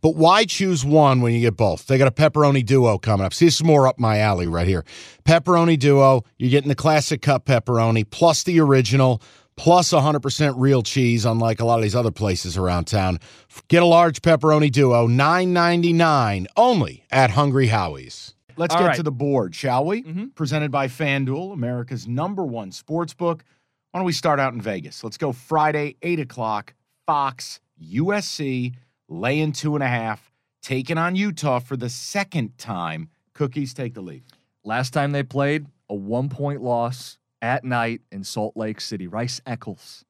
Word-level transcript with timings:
But 0.00 0.16
why 0.16 0.44
choose 0.44 0.84
one 0.84 1.20
when 1.20 1.32
you 1.34 1.40
get 1.40 1.56
both? 1.56 1.86
They 1.86 1.98
got 1.98 2.08
a 2.08 2.10
pepperoni 2.12 2.64
duo 2.64 2.98
coming 2.98 3.26
up. 3.26 3.34
See, 3.34 3.44
this 3.46 3.56
is 3.56 3.64
more 3.64 3.86
up 3.88 3.98
my 3.98 4.18
alley 4.18 4.46
right 4.46 4.66
here. 4.66 4.84
Pepperoni 5.24 5.78
duo, 5.78 6.22
you're 6.38 6.50
getting 6.50 6.68
the 6.68 6.74
classic 6.74 7.22
cup 7.22 7.44
pepperoni 7.46 8.08
plus 8.08 8.42
the 8.44 8.60
original 8.60 9.20
plus 9.56 9.90
100% 9.92 10.54
real 10.56 10.82
cheese, 10.82 11.24
unlike 11.24 11.58
a 11.60 11.64
lot 11.64 11.76
of 11.80 11.82
these 11.82 11.96
other 11.96 12.12
places 12.12 12.56
around 12.56 12.84
town. 12.86 13.18
Get 13.66 13.82
a 13.82 13.86
large 13.86 14.22
pepperoni 14.22 14.70
duo, 14.70 15.08
$9.99 15.08 16.46
only 16.56 17.04
at 17.10 17.30
Hungry 17.30 17.66
Howie's. 17.66 18.34
Let's 18.56 18.74
All 18.74 18.80
get 18.82 18.86
right. 18.88 18.96
to 18.96 19.02
the 19.02 19.12
board, 19.12 19.54
shall 19.54 19.84
we? 19.84 20.02
Mhm. 20.02 20.34
Presented 20.34 20.70
by 20.70 20.88
FanDuel, 20.88 21.52
America's 21.52 22.06
number 22.08 22.44
one 22.44 22.70
sports 22.72 23.14
book. 23.14 23.44
Why 23.90 23.98
don't 24.00 24.06
we 24.06 24.12
start 24.12 24.38
out 24.40 24.52
in 24.52 24.60
Vegas? 24.60 25.02
Let's 25.02 25.16
go 25.16 25.32
Friday, 25.32 25.96
8 26.02 26.20
o'clock, 26.20 26.74
Fox, 27.06 27.60
USC, 27.80 28.74
laying 29.08 29.52
two 29.52 29.74
and 29.74 29.82
a 29.82 29.88
half, 29.88 30.32
taking 30.62 30.98
on 30.98 31.16
Utah 31.16 31.58
for 31.58 31.76
the 31.76 31.88
second 31.88 32.58
time. 32.58 33.08
Cookies 33.34 33.74
take 33.74 33.94
the 33.94 34.00
lead. 34.00 34.24
Last 34.64 34.92
time 34.92 35.12
they 35.12 35.22
played, 35.22 35.66
a 35.88 35.94
one 35.94 36.28
point 36.28 36.62
loss 36.62 37.18
at 37.40 37.64
night 37.64 38.02
in 38.10 38.24
Salt 38.24 38.56
Lake 38.56 38.80
City. 38.80 39.06
Rice 39.06 39.40
Eccles. 39.46 40.04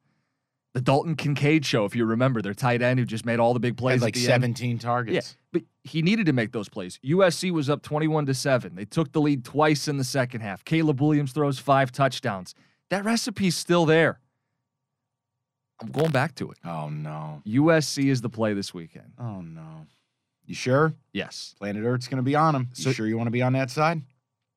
The 0.73 0.81
Dalton 0.81 1.15
Kincaid 1.15 1.65
show, 1.65 1.85
if 1.85 1.95
you 1.95 2.05
remember, 2.05 2.41
their 2.41 2.53
tight 2.53 2.81
end 2.81 2.99
who 2.99 3.05
just 3.05 3.25
made 3.25 3.39
all 3.39 3.53
the 3.53 3.59
big 3.59 3.75
plays. 3.75 4.01
Had 4.01 4.01
like 4.01 4.13
the 4.13 4.21
end. 4.21 4.27
17 4.27 4.77
targets. 4.77 5.13
Yeah, 5.13 5.39
but 5.51 5.63
he 5.83 6.03
needed 6.03 6.27
to 6.27 6.33
make 6.33 6.51
those 6.51 6.69
plays. 6.69 6.99
USC 7.03 7.51
was 7.51 7.69
up 7.69 7.81
21 7.81 8.27
to 8.27 8.33
7. 8.35 8.75
They 8.75 8.85
took 8.85 9.11
the 9.11 9.19
lead 9.19 9.43
twice 9.43 9.87
in 9.87 9.97
the 9.97 10.03
second 10.03 10.41
half. 10.41 10.63
Caleb 10.63 11.01
Williams 11.01 11.31
throws 11.31 11.57
five 11.57 11.91
touchdowns. 11.91 12.53
That 12.89 13.03
recipe's 13.03 13.55
still 13.55 13.85
there. 13.85 14.19
I'm 15.81 15.91
going 15.91 16.11
back 16.11 16.35
to 16.35 16.51
it. 16.51 16.57
Oh, 16.65 16.89
no. 16.89 17.41
USC 17.45 18.09
is 18.09 18.21
the 18.21 18.29
play 18.29 18.53
this 18.53 18.73
weekend. 18.73 19.13
Oh, 19.17 19.41
no. 19.41 19.87
You 20.45 20.55
sure? 20.55 20.93
Yes. 21.13 21.55
Planet 21.59 21.83
Earth's 21.85 22.07
going 22.07 22.17
to 22.17 22.23
be 22.23 22.35
on 22.35 22.55
him. 22.55 22.69
You 22.75 22.83
So- 22.83 22.91
sure 22.91 23.07
you 23.07 23.17
want 23.17 23.27
to 23.27 23.31
be 23.31 23.41
on 23.41 23.53
that 23.53 23.69
side? 23.69 24.01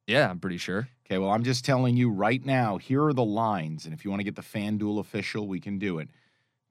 Yeah, 0.07 0.29
I'm 0.31 0.41
pretty 0.41 0.57
sure. 0.59 0.89
Okay, 1.07 1.19
well, 1.19 1.31
I'm 1.31 1.45
just 1.45 1.65
telling 1.65 1.97
you 1.97 2.11
right 2.11 2.45
now, 2.45 2.77
here 2.79 3.05
are 3.05 3.13
the 3.13 3.25
lines. 3.25 3.85
And 3.85 3.95
if 3.95 4.05
you 4.05 4.11
want 4.11 4.21
to 4.21 4.25
get 4.25 4.35
the 4.35 4.43
FanDuel 4.43 4.99
official, 4.99 5.47
we 5.47 5.61
can 5.61 5.79
do 5.79 5.99
it. 5.99 6.09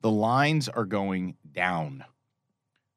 The 0.02 0.12
lines 0.12 0.68
are 0.68 0.84
going 0.86 1.38
down. 1.50 2.04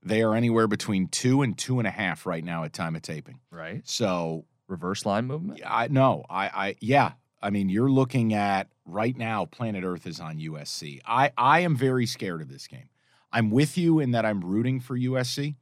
They 0.02 0.22
are 0.22 0.34
anywhere 0.34 0.66
between 0.66 1.08
two 1.08 1.42
and 1.42 1.56
two 1.56 1.78
and 1.78 1.86
a 1.86 1.90
half 1.90 2.26
right 2.26 2.42
now 2.44 2.64
at 2.64 2.72
time 2.72 2.96
of 2.96 3.02
taping. 3.02 3.40
Right? 3.50 3.82
So 3.84 4.44
Reverse 4.66 5.06
line 5.06 5.26
movement. 5.26 5.60
I 5.64 5.88
no, 5.88 6.24
I 6.28 6.46
I 6.48 6.76
yeah. 6.80 7.12
I 7.44 7.50
mean, 7.50 7.68
you're 7.68 7.90
looking 7.90 8.32
at 8.32 8.68
right 8.86 9.16
now, 9.16 9.44
Planet 9.44 9.84
Earth 9.84 10.06
is 10.06 10.18
on 10.18 10.38
USC. 10.38 11.00
I, 11.06 11.30
I 11.36 11.60
am 11.60 11.76
very 11.76 12.06
scared 12.06 12.40
of 12.40 12.48
this 12.48 12.66
game. 12.66 12.88
I'm 13.30 13.50
with 13.50 13.76
you 13.76 14.00
in 14.00 14.12
that 14.12 14.24
I'm 14.24 14.40
rooting 14.40 14.80
for 14.80 14.98
USC. 14.98 15.56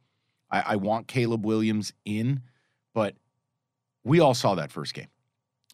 I, 0.49 0.63
I 0.67 0.75
want 0.77 1.07
Caleb 1.07 1.45
Williams 1.45 1.91
in, 2.05 2.41
but 2.93 3.15
we 4.05 4.21
all 4.21 4.33
saw 4.33 4.55
that 4.55 4.71
first 4.71 4.93
game. 4.93 5.09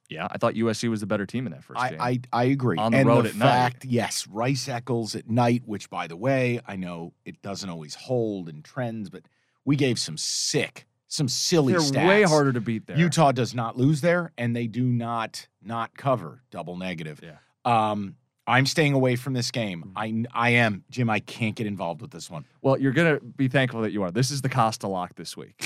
Yeah, 0.10 0.28
I 0.32 0.40
thought 0.40 0.56
USC 0.56 0.90
was 0.90 1.02
the 1.02 1.06
better 1.06 1.28
team 1.28 1.46
in 1.46 1.52
that 1.52 1.64
first 1.64 1.80
I, 1.80 1.90
game. 1.92 2.02
I 2.02 2.20
I 2.34 2.44
agree. 2.46 2.80
On 2.80 2.92
the 2.92 2.98
and 2.98 3.08
road 3.08 3.26
the 3.26 3.30
at 3.30 3.36
night. 3.36 3.46
fact, 3.46 3.86
yes, 3.86 4.26
Rice 4.28 4.68
Eccles 4.68 5.14
at 5.14 5.30
night, 5.30 5.62
which 5.66 5.92
by 5.92 6.08
the 6.08 6.18
way, 6.18 6.60
I 6.68 6.76
know 6.76 7.14
it 7.24 7.40
doesn't 7.44 7.70
always 7.70 7.94
hold 7.94 8.50
in 8.50 8.64
trends, 8.64 9.12
but 9.12 9.22
we 9.64 9.76
gave 9.76 10.00
some 10.00 10.18
sick, 10.18 10.88
some 11.10 11.28
silly 11.28 11.74
They're 11.74 11.82
stats. 11.82 12.08
way 12.08 12.24
harder 12.24 12.54
to 12.54 12.62
beat 12.62 12.86
there. 12.88 12.98
Utah 12.98 13.32
does 13.34 13.54
not 13.54 13.76
lose 13.78 14.00
there, 14.00 14.32
and 14.38 14.56
they 14.56 14.68
do 14.68 14.84
not 14.86 15.48
not 15.62 15.96
cover 15.98 16.42
double 16.52 16.78
negative. 16.78 17.20
Yeah. 17.22 17.38
Um, 17.66 18.16
I'm 18.48 18.66
staying 18.66 18.94
away 18.94 19.16
from 19.16 19.34
this 19.34 19.52
game. 19.52 19.92
Mm. 19.96 20.26
I 20.34 20.48
I 20.48 20.50
am 20.52 20.84
Jim. 20.90 21.10
I 21.10 21.20
can't 21.20 21.56
get 21.56 21.68
involved 21.68 22.02
with 22.02 22.12
this 22.12 22.30
one. 22.32 22.46
Well, 22.62 22.80
you're 22.80 22.94
gonna 22.94 23.20
be 23.20 23.48
thankful 23.50 23.82
that 23.82 23.92
you 23.92 24.04
are. 24.04 24.12
This 24.12 24.32
is 24.32 24.42
the 24.42 24.50
Costa 24.50 24.88
lock 24.88 25.16
this 25.16 25.36
week. 25.36 25.56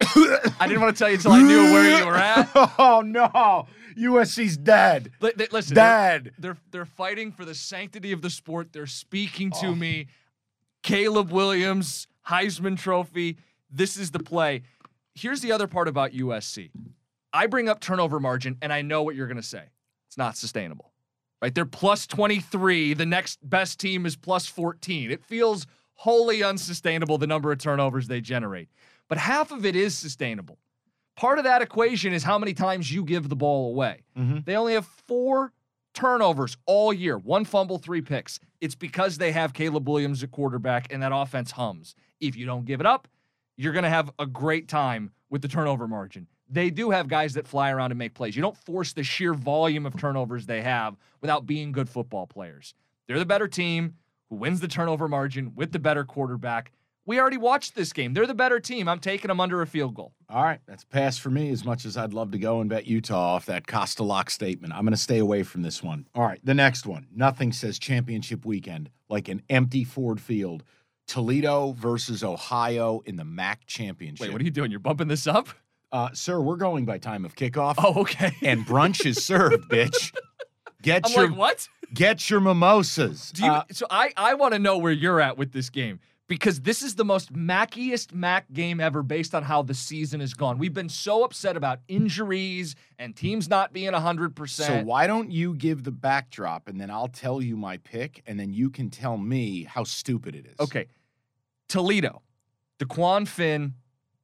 I 0.00 0.66
didn't 0.66 0.80
want 0.80 0.94
to 0.96 0.98
tell 0.98 1.08
you 1.08 1.16
until 1.16 1.32
I 1.32 1.42
knew 1.42 1.72
where 1.72 1.98
you 1.98 2.06
were 2.06 2.16
at. 2.16 2.48
oh 2.78 3.02
no, 3.04 3.66
USC's 3.98 4.56
dead. 4.56 5.10
Li- 5.20 5.32
li- 5.36 5.48
Listen, 5.50 5.74
they're, 5.74 5.84
Dead. 6.20 6.32
they're 6.38 6.56
they're 6.70 6.84
fighting 6.86 7.32
for 7.32 7.44
the 7.44 7.54
sanctity 7.54 8.12
of 8.12 8.22
the 8.22 8.30
sport. 8.30 8.72
They're 8.72 8.86
speaking 8.86 9.50
to 9.62 9.68
Oh. 9.68 9.74
me. 9.74 10.06
Caleb 10.82 11.32
Williams, 11.32 12.06
Heisman 12.28 12.78
Trophy. 12.78 13.38
This 13.70 13.96
is 13.96 14.10
the 14.10 14.18
play. 14.18 14.62
Here's 15.14 15.40
the 15.40 15.52
other 15.52 15.66
part 15.66 15.88
about 15.88 16.12
USC. 16.12 16.70
I 17.32 17.46
bring 17.46 17.68
up 17.68 17.80
turnover 17.80 18.20
margin, 18.20 18.56
and 18.62 18.72
I 18.72 18.82
know 18.82 19.02
what 19.02 19.14
you're 19.14 19.26
going 19.26 19.36
to 19.36 19.42
say. 19.42 19.64
It's 20.08 20.16
not 20.18 20.36
sustainable, 20.36 20.92
right? 21.42 21.54
They're 21.54 21.64
plus 21.66 22.06
23. 22.06 22.94
The 22.94 23.06
next 23.06 23.38
best 23.48 23.78
team 23.80 24.06
is 24.06 24.16
plus 24.16 24.46
14. 24.46 25.10
It 25.10 25.24
feels 25.24 25.66
wholly 25.94 26.42
unsustainable 26.42 27.18
the 27.18 27.26
number 27.26 27.50
of 27.52 27.58
turnovers 27.58 28.06
they 28.08 28.20
generate. 28.20 28.68
But 29.08 29.18
half 29.18 29.50
of 29.50 29.64
it 29.64 29.74
is 29.76 29.96
sustainable. 29.96 30.58
Part 31.16 31.38
of 31.38 31.44
that 31.44 31.62
equation 31.62 32.12
is 32.12 32.22
how 32.24 32.38
many 32.38 32.52
times 32.52 32.92
you 32.92 33.02
give 33.04 33.28
the 33.30 33.36
ball 33.36 33.70
away. 33.70 34.02
Mhm. 34.16 34.44
They 34.44 34.54
only 34.56 34.74
have 34.74 34.86
four 34.86 35.52
turnovers 35.94 36.58
all 36.66 36.92
year 36.92 37.16
one 37.16 37.46
fumble, 37.46 37.78
three 37.78 38.02
picks. 38.02 38.38
It's 38.60 38.74
because 38.74 39.16
they 39.16 39.32
have 39.32 39.54
Caleb 39.54 39.88
Williams 39.88 40.22
at 40.22 40.30
quarterback 40.30 40.92
and 40.92 41.02
that 41.02 41.12
offense 41.14 41.52
hums. 41.52 41.94
If 42.20 42.36
you 42.36 42.44
don't 42.44 42.66
give 42.66 42.80
it 42.80 42.86
up, 42.86 43.08
you're 43.56 43.72
going 43.72 43.84
to 43.84 43.88
have 43.88 44.10
a 44.18 44.26
great 44.26 44.68
time 44.68 45.10
with 45.30 45.42
the 45.42 45.48
turnover 45.48 45.88
margin. 45.88 46.26
They 46.48 46.70
do 46.70 46.90
have 46.90 47.08
guys 47.08 47.34
that 47.34 47.48
fly 47.48 47.70
around 47.70 47.90
and 47.90 47.98
make 47.98 48.14
plays. 48.14 48.36
You 48.36 48.42
don't 48.42 48.56
force 48.56 48.92
the 48.92 49.02
sheer 49.02 49.34
volume 49.34 49.84
of 49.84 49.98
turnovers 49.98 50.46
they 50.46 50.62
have 50.62 50.96
without 51.20 51.46
being 51.46 51.72
good 51.72 51.88
football 51.88 52.26
players. 52.26 52.74
They're 53.08 53.18
the 53.18 53.26
better 53.26 53.48
team 53.48 53.94
who 54.30 54.36
wins 54.36 54.60
the 54.60 54.68
turnover 54.68 55.08
margin 55.08 55.52
with 55.56 55.72
the 55.72 55.78
better 55.78 56.04
quarterback. 56.04 56.72
We 57.04 57.20
already 57.20 57.36
watched 57.36 57.76
this 57.76 57.92
game. 57.92 58.14
They're 58.14 58.26
the 58.26 58.34
better 58.34 58.58
team. 58.58 58.88
I'm 58.88 58.98
taking 58.98 59.28
them 59.28 59.40
under 59.40 59.62
a 59.62 59.66
field 59.66 59.94
goal. 59.94 60.12
All 60.28 60.42
right, 60.42 60.58
that's 60.66 60.82
pass 60.84 61.16
for 61.16 61.30
me. 61.30 61.50
As 61.50 61.64
much 61.64 61.84
as 61.84 61.96
I'd 61.96 62.12
love 62.12 62.32
to 62.32 62.38
go 62.38 62.60
and 62.60 62.68
bet 62.68 62.86
Utah 62.86 63.34
off 63.34 63.46
that 63.46 63.68
Costa 63.68 64.02
lock 64.02 64.28
statement, 64.28 64.72
I'm 64.74 64.82
going 64.82 64.90
to 64.92 64.96
stay 64.96 65.18
away 65.18 65.44
from 65.44 65.62
this 65.62 65.84
one. 65.84 66.08
All 66.16 66.24
right, 66.24 66.40
the 66.42 66.54
next 66.54 66.84
one. 66.84 67.06
Nothing 67.14 67.52
says 67.52 67.78
championship 67.78 68.44
weekend 68.44 68.90
like 69.08 69.28
an 69.28 69.42
empty 69.48 69.84
Ford 69.84 70.20
Field. 70.20 70.64
Toledo 71.06 71.72
versus 71.72 72.22
Ohio 72.24 73.02
in 73.06 73.16
the 73.16 73.24
MAC 73.24 73.66
championship. 73.66 74.26
Wait, 74.26 74.32
what 74.32 74.40
are 74.40 74.44
you 74.44 74.50
doing? 74.50 74.70
You're 74.70 74.80
bumping 74.80 75.08
this 75.08 75.26
up? 75.26 75.48
Uh, 75.92 76.10
sir, 76.12 76.40
we're 76.40 76.56
going 76.56 76.84
by 76.84 76.98
time 76.98 77.24
of 77.24 77.34
kickoff. 77.36 77.74
Oh, 77.78 78.00
okay. 78.00 78.34
and 78.42 78.66
brunch 78.66 79.06
is 79.06 79.24
served, 79.24 79.68
bitch. 79.70 80.14
Get 80.82 81.06
I'm 81.06 81.12
your 81.12 81.28
like, 81.28 81.38
what? 81.38 81.68
get 81.94 82.28
your 82.28 82.40
mimosas. 82.40 83.30
Do 83.32 83.44
you? 83.44 83.50
Uh, 83.50 83.62
so 83.72 83.86
I 83.90 84.12
I 84.16 84.34
want 84.34 84.54
to 84.54 84.58
know 84.58 84.78
where 84.78 84.92
you're 84.92 85.20
at 85.20 85.38
with 85.38 85.52
this 85.52 85.70
game 85.70 86.00
because 86.28 86.60
this 86.60 86.82
is 86.82 86.94
the 86.96 87.04
most 87.04 87.32
mackiest 87.32 88.12
Mac 88.12 88.52
game 88.52 88.80
ever 88.80 89.02
based 89.02 89.34
on 89.34 89.42
how 89.42 89.62
the 89.62 89.74
season 89.74 90.20
has 90.20 90.34
gone. 90.34 90.58
We've 90.58 90.74
been 90.74 90.88
so 90.88 91.24
upset 91.24 91.56
about 91.56 91.80
injuries 91.88 92.74
and 92.98 93.14
teams 93.14 93.48
not 93.48 93.72
being 93.72 93.92
100%. 93.92 94.48
so 94.48 94.82
why 94.82 95.06
don't 95.06 95.30
you 95.30 95.54
give 95.54 95.84
the 95.84 95.92
backdrop 95.92 96.68
and 96.68 96.80
then 96.80 96.90
I'll 96.90 97.08
tell 97.08 97.40
you 97.40 97.56
my 97.56 97.76
pick 97.78 98.22
and 98.26 98.38
then 98.38 98.52
you 98.52 98.70
can 98.70 98.90
tell 98.90 99.16
me 99.16 99.64
how 99.64 99.84
stupid 99.84 100.34
it 100.34 100.46
is. 100.46 100.58
Okay, 100.58 100.86
Toledo, 101.68 102.22
Dequan 102.78 103.26
Finn 103.26 103.74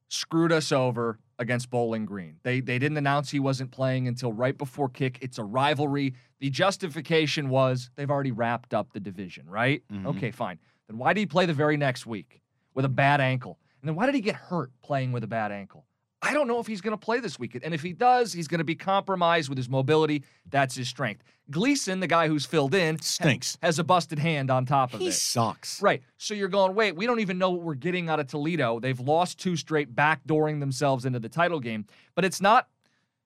screwed 0.08 0.52
us 0.52 0.72
over 0.72 1.18
against 1.38 1.70
Bowling 1.70 2.04
Green. 2.04 2.36
They 2.42 2.60
they 2.60 2.78
didn't 2.78 2.98
announce 2.98 3.30
he 3.30 3.40
wasn't 3.40 3.70
playing 3.70 4.06
until 4.08 4.32
right 4.32 4.56
before 4.56 4.88
kick. 4.88 5.18
It's 5.22 5.38
a 5.38 5.44
rivalry. 5.44 6.14
The 6.40 6.50
justification 6.50 7.48
was 7.48 7.90
they've 7.96 8.10
already 8.10 8.32
wrapped 8.32 8.74
up 8.74 8.92
the 8.92 9.00
division, 9.00 9.48
right? 9.48 9.82
Mhm. 9.90 10.06
Okay, 10.06 10.30
fine. 10.30 10.58
Then 10.86 10.98
why 10.98 11.12
did 11.12 11.20
he 11.20 11.26
play 11.26 11.46
the 11.46 11.54
very 11.54 11.76
next 11.76 12.06
week 12.06 12.42
with 12.74 12.84
a 12.84 12.88
bad 12.90 13.20
ankle? 13.20 13.58
And 13.80 13.88
then 13.88 13.96
why 13.96 14.06
did 14.06 14.14
he 14.14 14.20
get 14.20 14.36
hurt 14.36 14.70
playing 14.82 15.12
with 15.12 15.24
a 15.24 15.28
bad 15.28 15.50
ankle? 15.50 15.86
I 16.24 16.32
don't 16.32 16.46
know 16.46 16.60
if 16.60 16.66
he's 16.68 16.80
going 16.80 16.92
to 16.96 17.04
play 17.04 17.18
this 17.18 17.38
weekend. 17.38 17.64
And 17.64 17.74
if 17.74 17.82
he 17.82 17.92
does, 17.92 18.32
he's 18.32 18.46
going 18.46 18.58
to 18.60 18.64
be 18.64 18.76
compromised 18.76 19.48
with 19.48 19.58
his 19.58 19.68
mobility. 19.68 20.22
That's 20.48 20.76
his 20.76 20.88
strength. 20.88 21.24
Gleason, 21.50 21.98
the 21.98 22.06
guy 22.06 22.28
who's 22.28 22.46
filled 22.46 22.74
in, 22.74 23.00
Stinks. 23.00 23.58
has 23.60 23.80
a 23.80 23.84
busted 23.84 24.20
hand 24.20 24.48
on 24.50 24.64
top 24.64 24.94
of 24.94 25.00
He 25.00 25.08
it. 25.08 25.12
sucks. 25.12 25.82
Right. 25.82 26.00
So 26.18 26.32
you're 26.34 26.48
going, 26.48 26.74
wait, 26.76 26.94
we 26.94 27.06
don't 27.06 27.18
even 27.18 27.38
know 27.38 27.50
what 27.50 27.62
we're 27.62 27.74
getting 27.74 28.08
out 28.08 28.20
of 28.20 28.28
Toledo. 28.28 28.78
They've 28.78 28.98
lost 29.00 29.38
two 29.40 29.56
straight, 29.56 29.94
backdooring 29.96 30.60
themselves 30.60 31.04
into 31.04 31.18
the 31.18 31.28
title 31.28 31.58
game. 31.58 31.86
But 32.14 32.24
it's 32.24 32.40
not 32.40 32.68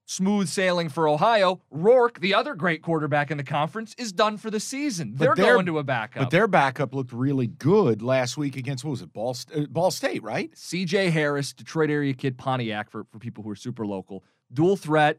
smooth 0.06 0.48
sailing 0.48 0.88
for 0.88 1.08
Ohio. 1.08 1.60
Rourke, 1.70 2.20
the 2.20 2.32
other 2.34 2.54
great 2.54 2.80
quarterback 2.80 3.30
in 3.30 3.36
the 3.36 3.44
conference, 3.44 3.94
is 3.98 4.12
done 4.12 4.38
for 4.38 4.50
the 4.50 4.60
season. 4.60 5.12
But 5.12 5.24
They're 5.24 5.34
going 5.34 5.66
to 5.66 5.78
a 5.78 5.84
backup. 5.84 6.22
But 6.22 6.30
their 6.30 6.48
backup 6.48 6.94
looked 6.94 7.12
really 7.12 7.48
good 7.48 8.00
last 8.00 8.36
week 8.38 8.56
against 8.56 8.84
what 8.84 8.92
was 8.92 9.02
it, 9.02 9.12
Ball 9.12 9.36
uh, 9.54 9.66
Ball 9.68 9.90
State, 9.90 10.22
right? 10.22 10.50
CJ 10.52 11.10
Harris, 11.10 11.52
Detroit 11.52 11.90
area 11.90 12.14
kid, 12.14 12.38
Pontiac 12.38 12.88
for, 12.90 13.04
for 13.10 13.18
people 13.18 13.44
who 13.44 13.50
are 13.50 13.56
super 13.56 13.86
local. 13.86 14.24
Dual 14.52 14.76
threat. 14.76 15.18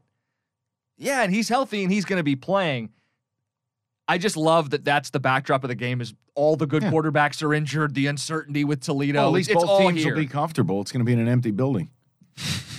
Yeah, 0.98 1.22
and 1.22 1.34
he's 1.34 1.50
healthy 1.50 1.84
and 1.84 1.92
he's 1.92 2.06
going 2.06 2.18
to 2.18 2.24
be 2.24 2.36
playing. 2.36 2.90
I 4.08 4.18
just 4.18 4.38
love 4.38 4.70
that 4.70 4.86
that's 4.86 5.10
the 5.10 5.20
backdrop 5.20 5.64
of 5.64 5.68
the 5.68 5.76
game 5.76 6.00
is 6.00 6.14
all 6.34 6.56
the 6.56 6.66
good 6.66 6.82
Yeah. 6.82 6.92
quarterbacks 6.92 7.44
are 7.44 7.54
injured, 7.54 7.94
the 7.94 8.08
uncertainty 8.08 8.64
with 8.64 8.80
Toledo. 8.80 9.20
Well, 9.20 9.28
at 9.28 9.34
least 9.34 9.50
it's 9.52 9.64
both 9.64 9.82
teams 9.82 10.02
here. 10.02 10.14
will 10.16 10.22
be 10.22 10.28
comfortable. 10.28 10.80
It's 10.82 10.92
going 10.94 11.02
to 11.02 11.06
be 11.06 11.12
in 11.14 11.20
an 11.20 11.28
empty 11.28 11.52
building. 11.52 11.90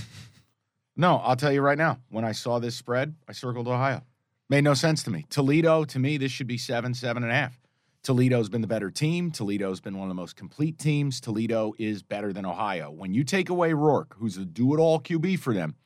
no, 0.99 1.17
I'll 1.19 1.37
tell 1.37 1.53
you 1.53 1.62
right 1.62 1.79
now. 1.79 2.00
When 2.11 2.25
I 2.25 2.33
saw 2.33 2.59
this 2.59 2.75
spread, 2.77 3.15
I 3.29 3.33
circled 3.33 3.69
Ohio. 3.69 4.03
Made 4.50 4.65
no 4.65 4.75
sense 4.75 5.03
to 5.05 5.11
me. 5.11 5.25
Toledo, 5.31 5.85
to 5.85 5.99
me, 5.99 6.19
this 6.19 6.33
should 6.33 6.49
be 6.49 6.59
seven, 6.59 6.93
seven 6.93 7.23
and 7.23 7.31
a 7.31 7.35
half. 7.35 7.59
Toledo's 8.03 8.49
been 8.49 8.62
the 8.62 8.67
better 8.67 8.91
team. 8.91 9.31
Toledo's 9.31 9.81
been 9.81 9.97
one 9.97 10.06
of 10.06 10.09
the 10.09 10.21
most 10.21 10.35
complete 10.35 10.79
teams. 10.79 11.21
Toledo 11.21 11.73
is 11.79 12.03
better 12.03 12.33
than 12.33 12.45
Ohio. 12.45 12.91
When 12.91 13.15
you 13.15 13.23
take 13.23 13.49
away 13.49 13.73
Rourke, 13.75 14.17
who's 14.19 14.37
a 14.37 14.45
do-it-all 14.45 15.00
QB 15.00 15.39
for 15.39 15.55
them, 15.55 15.77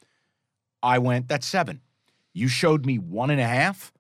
I 0.83 0.99
went 0.99 1.29
that's 1.29 1.47
seven. 1.47 1.81
You 2.33 2.49
showed 2.49 2.87
me 2.87 2.99
one 2.99 3.31
and 3.31 3.41
a 3.41 3.47
half. 3.47 3.93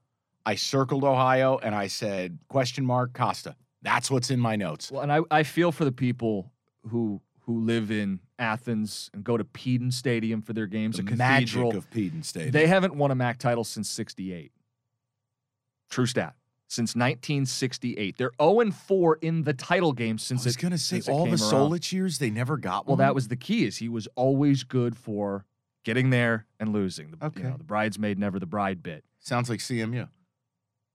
I 0.46 0.54
circled 0.54 1.04
Ohio 1.04 1.58
and 1.58 1.74
I 1.74 1.88
said 1.88 2.38
question 2.48 2.86
mark 2.86 3.12
Costa. 3.12 3.54
That's 3.82 4.10
what's 4.10 4.30
in 4.30 4.40
my 4.40 4.56
notes. 4.56 4.90
Well, 4.90 5.02
and 5.02 5.12
I, 5.12 5.20
I 5.30 5.42
feel 5.42 5.72
for 5.72 5.84
the 5.84 5.92
people 5.92 6.52
who 6.88 7.20
who 7.46 7.58
live 7.60 7.90
in 7.90 8.20
Athens 8.38 9.10
and 9.12 9.24
go 9.24 9.36
to 9.36 9.44
Peden 9.44 9.90
Stadium 9.90 10.42
for 10.42 10.52
their 10.52 10.66
games. 10.66 10.96
the 10.96 11.02
a 11.02 11.06
cathedral. 11.06 11.64
magic 11.72 11.78
of 11.78 11.90
Peden 11.90 12.22
Stadium. 12.22 12.52
They 12.52 12.66
haven't 12.66 12.94
won 12.94 13.10
a 13.10 13.14
MAC 13.14 13.38
title 13.38 13.64
since 13.64 13.88
68. 13.90 14.52
True 15.90 16.06
stat. 16.06 16.34
Since 16.68 16.94
1968. 16.94 18.16
They're 18.16 18.30
0 18.40 18.70
4 18.70 19.18
in 19.20 19.42
the 19.42 19.52
title 19.52 19.92
game 19.92 20.16
I 20.16 20.18
since 20.18 20.44
was 20.44 20.56
it, 20.56 20.60
going 20.60 20.72
to 20.72 20.78
say 20.78 21.02
all 21.10 21.26
the. 21.26 21.36
Solich 21.36 21.92
years 21.92 22.18
they 22.18 22.30
never 22.30 22.56
got 22.56 22.86
Well, 22.86 22.96
that 22.96 23.14
was 23.14 23.28
the 23.28 23.36
key 23.36 23.64
is 23.66 23.76
he 23.78 23.88
was 23.88 24.08
always 24.14 24.62
good 24.64 24.96
for 24.96 25.44
getting 25.84 26.10
there 26.10 26.46
and 26.60 26.72
losing. 26.72 27.10
The, 27.10 27.26
Okay. 27.26 27.42
you 27.42 27.48
know, 27.50 27.56
the 27.58 27.64
bridesmaid, 27.64 28.18
never 28.18 28.38
the 28.38 28.46
bride 28.46 28.82
bit. 28.82 29.04
sounds 29.18 29.50
like 29.50 29.58
CMU, 29.60 30.08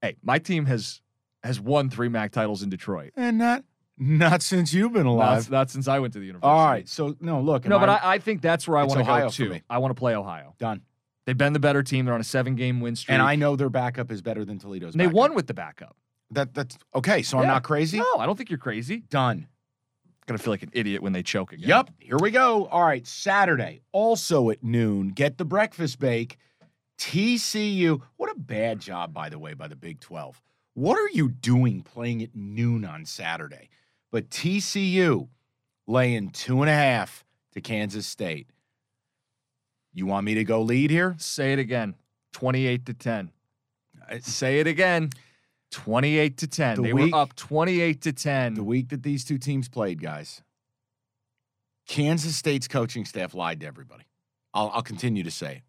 Hey, 0.02 0.16
my 0.22 0.38
team 0.38 0.66
has 0.66 1.00
has 1.44 1.60
won 1.60 1.88
three 1.90 2.08
MAC 2.08 2.32
titles 2.32 2.62
in 2.64 2.70
Detroit. 2.70 3.12
and 3.14 3.38
not 3.38 3.64
not 3.98 4.42
since 4.42 4.72
you've 4.72 4.92
been 4.92 5.06
alive. 5.06 5.50
not 5.50 5.70
since 5.70 5.88
I 5.88 5.98
went 5.98 6.12
to 6.14 6.18
the 6.18 6.26
university. 6.26 6.48
All 6.48 6.66
right, 6.66 6.88
so 6.88 7.16
no, 7.20 7.40
look, 7.40 7.66
No, 7.66 7.78
but 7.78 7.88
I, 7.88 8.00
I 8.02 8.18
think 8.18 8.40
that's 8.42 8.66
where 8.68 8.76
I 8.78 8.84
want 8.84 9.00
to 9.00 9.04
go 9.04 9.28
for 9.28 9.34
to. 9.36 9.48
me. 9.50 9.62
I 9.68 9.78
want 9.78 9.94
to 9.94 9.98
play 9.98 10.14
Ohio. 10.14 10.54
done, 10.58 10.82
They've 11.26 11.36
been 11.36 11.52
the 11.52 11.60
better 11.60 11.82
team. 11.82 12.04
They're 12.06 12.14
on 12.14 12.20
a 12.20 12.24
seven 12.24 12.54
game 12.54 12.80
win 12.80 12.96
streak. 12.96 13.12
and 13.14 13.22
I 13.22 13.36
know 13.36 13.54
their 13.56 13.68
backup 13.68 14.10
is 14.10 14.22
better 14.22 14.44
than 14.44 14.58
Toledo's. 14.58 14.94
And 14.94 15.00
they 15.00 15.06
backup. 15.06 15.16
won 15.16 15.34
with 15.34 15.46
the 15.46 15.54
backup. 15.54 15.96
That 16.30 16.54
that's 16.54 16.76
okay. 16.94 17.22
So 17.22 17.38
I'm 17.38 17.46
not 17.46 17.62
crazy. 17.62 17.98
No, 17.98 18.14
I 18.18 18.26
don't 18.26 18.36
think 18.36 18.50
you're 18.50 18.58
crazy. 18.58 18.98
Done. 19.10 19.46
Gonna 20.26 20.38
feel 20.38 20.52
like 20.52 20.62
an 20.62 20.70
idiot 20.74 21.02
when 21.02 21.12
they 21.14 21.22
choke 21.22 21.52
again. 21.52 21.68
Yep. 21.68 21.90
Here 21.98 22.18
we 22.18 22.30
go. 22.30 22.66
All 22.66 22.82
right. 22.84 23.06
Saturday, 23.06 23.80
also 23.92 24.50
at 24.50 24.62
noon, 24.62 25.08
get 25.08 25.38
the 25.38 25.44
breakfast 25.46 25.98
bake. 25.98 26.36
TCU. 26.98 28.02
What 28.16 28.30
a 28.30 28.38
bad 28.38 28.80
job, 28.80 29.12
by 29.14 29.28
the 29.28 29.38
way, 29.38 29.54
by 29.54 29.68
the 29.68 29.76
Big 29.76 30.00
12. 30.00 30.42
What 30.74 30.98
are 30.98 31.08
you 31.12 31.28
doing 31.28 31.82
playing 31.82 32.22
at 32.22 32.34
noon 32.34 32.84
on 32.84 33.04
Saturday? 33.04 33.70
But 34.10 34.30
TCU 34.30 35.28
laying 35.86 36.30
two 36.30 36.62
and 36.62 36.70
a 36.70 36.74
half 36.74 37.24
to 37.52 37.60
Kansas 37.60 38.06
State. 38.06 38.48
You 39.92 40.06
want 40.06 40.24
me 40.24 40.34
to 40.34 40.44
go 40.44 40.62
lead 40.62 40.90
here? 40.90 41.16
Say 41.18 41.52
it 41.52 41.58
again. 41.58 41.94
28 42.32 42.86
to 42.86 42.94
10. 42.94 43.30
Say 44.20 44.60
it 44.60 44.66
again. 44.66 45.10
28 45.70 46.36
to 46.38 46.46
10. 46.46 46.76
The 46.76 46.82
they 46.82 46.92
week- 46.92 47.12
were 47.14 47.20
up 47.20 47.34
28 47.36 48.00
to 48.02 48.12
10. 48.12 48.54
The 48.54 48.64
week 48.64 48.88
that 48.90 49.02
these 49.02 49.24
two 49.24 49.38
teams 49.38 49.68
played, 49.68 50.00
guys, 50.00 50.42
Kansas 51.86 52.36
State's 52.36 52.68
coaching 52.68 53.04
staff 53.04 53.34
lied 53.34 53.60
to 53.60 53.66
everybody. 53.66 54.04
I'll, 54.54 54.70
I'll 54.72 54.82
continue 54.82 55.22
to 55.24 55.30
say 55.30 55.56
it. 55.56 55.62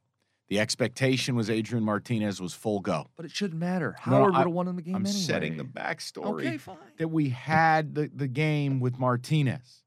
The 0.50 0.60
expectation 0.60 1.36
was 1.36 1.50
Adrian 1.50 1.84
Martinez 1.86 2.42
was 2.42 2.54
full 2.54 2.80
go. 2.80 3.08
but 3.16 3.26
it 3.26 3.32
shouldn't 3.32 3.60
matter. 3.60 3.96
Howard 4.00 4.34
I- 4.34 4.40
would 4.40 4.48
have 4.48 4.54
won 4.54 4.68
in 4.68 4.76
the 4.76 4.82
game 4.82 4.96
I'm 4.96 5.06
anyway. 5.06 5.20
setting 5.22 5.58
the 5.58 5.64
backstory 5.64 6.40
Okay, 6.48 6.58
fine. 6.58 6.78
that 6.98 7.08
we 7.10 7.30
had 7.30 7.94
the, 7.96 8.10
the 8.14 8.28
game 8.28 8.80
with 8.80 8.98
Martinez. 8.98 9.84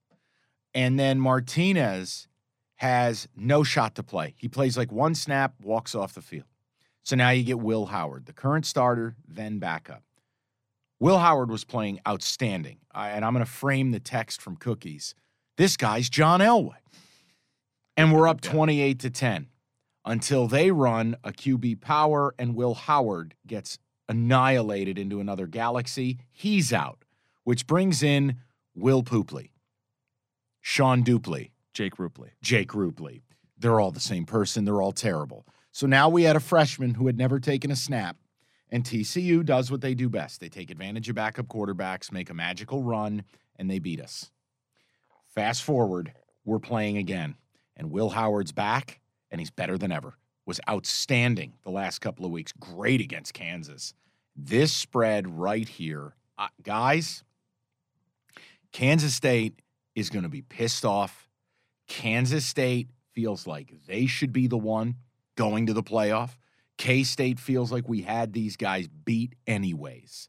And 0.75 0.99
then 0.99 1.19
Martinez 1.21 2.29
has 2.77 3.29
no 3.37 3.63
shot 3.65 3.97
to 3.97 4.03
play. 4.03 4.35
He 4.39 4.49
plays 4.49 4.77
like 4.77 4.91
one 4.93 5.15
snap, 5.15 5.55
walks 5.63 5.95
off 5.95 6.15
the 6.15 6.23
field. 6.23 6.47
So 7.03 7.17
now 7.17 7.31
you 7.31 7.43
get 7.43 7.59
Will 7.59 7.87
Howard, 7.87 8.27
the 8.27 8.33
current 8.33 8.65
starter, 8.65 9.17
then 9.27 9.59
backup. 9.59 10.03
Will 11.01 11.19
Howard 11.19 11.51
was 11.51 11.65
playing 11.65 11.99
outstanding. 12.07 12.79
I- 12.93 13.11
and 13.11 13.25
I'm 13.25 13.33
going 13.35 13.45
to 13.45 13.51
frame 13.51 13.91
the 13.91 13.99
text 14.01 14.41
from 14.41 14.57
Cookies. 14.57 15.17
This 15.57 15.77
guy's 15.77 16.09
John 16.09 16.39
Elway. 16.41 16.77
And 17.97 18.13
we're 18.13 18.29
up 18.29 18.41
28 18.41 19.01
to 19.01 19.11
10 19.11 19.49
until 20.05 20.49
they 20.49 20.71
run 20.71 21.17
a 21.23 21.33
QB 21.33 21.81
power 21.81 22.35
and 22.39 22.55
Will 22.55 22.75
Howard 22.75 23.35
gets 23.47 23.79
annihilated 24.09 24.99
into 24.99 25.21
another 25.21 25.47
galaxy. 25.47 26.19
He's 26.31 26.73
out, 26.73 27.05
which 27.45 27.67
brings 27.67 28.03
in 28.03 28.37
Will 28.75 29.03
Poopley, 29.03 29.51
Sean 30.61 31.05
Dupley, 31.05 31.51
Jake 31.73 31.97
Rupley. 31.97 32.31
Jake 32.43 32.71
Rupley. 32.71 33.23
They're 33.59 33.81
all 33.81 33.93
the 33.93 34.01
same 34.01 34.27
person. 34.27 34.65
They're 34.65 34.83
all 34.83 34.93
terrible. 34.93 35.47
So 35.71 35.87
now 35.87 36.09
we 36.09 36.25
had 36.25 36.37
a 36.37 36.41
freshman 36.41 36.95
who 36.95 37.07
had 37.07 37.17
never 37.17 37.39
taken 37.39 37.71
a 37.71 37.77
snap, 37.77 38.17
and 38.71 38.85
TCU 38.85 39.45
does 39.45 39.71
what 39.71 39.81
they 39.81 39.95
do 39.95 40.09
best. 40.09 40.41
They 40.41 40.49
take 40.49 40.71
advantage 40.71 41.09
of 41.09 41.15
backup 41.15 41.47
quarterbacks, 41.47 42.13
make 42.13 42.29
a 42.29 42.35
magical 42.35 42.83
run, 42.83 43.25
and 43.57 43.71
they 43.71 43.79
beat 43.79 44.01
us. 44.01 44.31
Fast 45.35 45.63
forward, 45.63 46.13
we're 46.45 46.59
playing 46.59 46.99
again, 46.99 47.37
and 47.77 47.91
Will 47.91 48.11
Howard's 48.11 48.53
back, 48.53 49.01
and 49.33 49.41
he's 49.41 49.51
better 49.51 49.77
than 49.77 49.91
ever. 49.91 50.15
Was 50.47 50.61
outstanding 50.69 51.55
the 51.65 51.71
last 51.71 51.99
couple 52.01 52.25
of 52.25 52.31
weeks. 52.31 52.53
Great 52.53 53.01
against 53.01 53.35
Kansas. 53.35 53.95
This 54.37 54.73
spread 54.73 55.39
right 55.39 55.69
here, 55.69 56.15
uh, 56.39 56.49
guys. 56.63 57.25
Kansas 58.73 59.15
State 59.15 59.61
is 59.95 60.11
going 60.11 60.23
to 60.23 60.29
be 60.29 60.43
pissed 60.43 60.85
off. 60.85 61.29
Kansas 61.89 62.47
State 62.47 62.89
feels 63.13 63.47
like 63.47 63.73
they 63.87 64.07
should 64.07 64.33
be 64.33 64.47
the 64.47 64.57
one 64.57 64.97
going 65.37 65.67
to 65.67 65.73
the 65.73 65.83
playoff. 65.83 66.31
K 66.79 67.05
State 67.05 67.39
feels 67.39 67.71
like 67.71 67.89
we 67.89 68.03
had 68.03 68.33
these 68.33 68.57
guys 68.57 68.89
beat 68.89 69.35
anyways. 69.47 70.29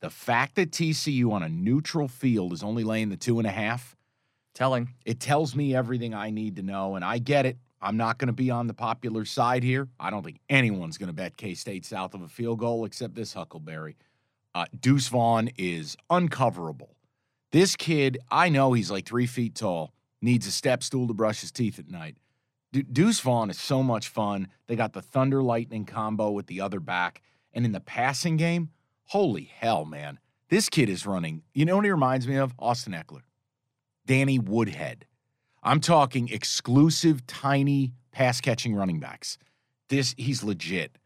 The 0.00 0.10
fact 0.10 0.54
that 0.56 0.70
TCU 0.70 1.30
on 1.32 1.42
a 1.42 1.48
neutral 1.48 2.08
field 2.08 2.52
is 2.52 2.62
only 2.62 2.84
laying 2.84 3.08
the 3.08 3.16
two 3.16 3.38
and 3.38 3.46
a 3.46 3.52
half, 3.52 3.96
Telling. 4.54 4.94
it 5.04 5.20
tells 5.20 5.54
me 5.54 5.74
everything 5.74 6.14
I 6.14 6.30
need 6.30 6.56
to 6.56 6.62
know. 6.62 6.94
And 6.94 7.04
I 7.04 7.18
get 7.18 7.46
it. 7.46 7.58
I'm 7.82 7.96
not 7.96 8.18
going 8.18 8.28
to 8.28 8.32
be 8.32 8.50
on 8.50 8.68
the 8.68 8.74
popular 8.74 9.24
side 9.24 9.64
here. 9.64 9.88
I 9.98 10.10
don't 10.10 10.22
think 10.22 10.38
anyone's 10.48 10.98
going 10.98 11.08
to 11.08 11.12
bet 11.12 11.36
K 11.36 11.54
State 11.54 11.84
south 11.84 12.14
of 12.14 12.22
a 12.22 12.28
field 12.28 12.60
goal 12.60 12.84
except 12.84 13.14
this 13.14 13.34
Huckleberry. 13.34 13.96
Uh, 14.54 14.66
Deuce 14.78 15.08
Vaughn 15.08 15.50
is 15.58 15.96
uncoverable. 16.08 16.94
This 17.50 17.74
kid, 17.74 18.18
I 18.30 18.48
know 18.48 18.72
he's 18.72 18.90
like 18.90 19.04
three 19.04 19.26
feet 19.26 19.54
tall, 19.54 19.92
needs 20.20 20.46
a 20.46 20.52
step 20.52 20.82
stool 20.82 21.08
to 21.08 21.14
brush 21.14 21.40
his 21.40 21.50
teeth 21.50 21.78
at 21.78 21.90
night. 21.90 22.16
De- 22.72 22.82
Deuce 22.82 23.20
Vaughn 23.20 23.50
is 23.50 23.60
so 23.60 23.82
much 23.82 24.08
fun. 24.08 24.48
They 24.66 24.76
got 24.76 24.92
the 24.92 25.02
Thunder 25.02 25.42
Lightning 25.42 25.84
combo 25.84 26.30
with 26.30 26.46
the 26.46 26.60
other 26.60 26.80
back. 26.80 27.20
And 27.52 27.66
in 27.66 27.72
the 27.72 27.80
passing 27.80 28.36
game, 28.36 28.70
holy 29.06 29.50
hell, 29.54 29.84
man. 29.84 30.18
This 30.48 30.68
kid 30.68 30.88
is 30.88 31.04
running. 31.06 31.42
You 31.52 31.64
know 31.64 31.76
what 31.76 31.84
he 31.84 31.90
reminds 31.90 32.28
me 32.28 32.36
of? 32.36 32.54
Austin 32.58 32.92
Ekeler. 32.92 33.22
Danny 34.06 34.38
Woodhead. 34.38 35.06
I'm 35.62 35.80
talking 35.80 36.28
exclusive, 36.28 37.26
tiny 37.26 37.92
pass 38.10 38.40
catching 38.40 38.74
running 38.74 38.98
backs. 38.98 39.38
This 39.88 40.14
he's 40.18 40.42
legit. 40.42 40.98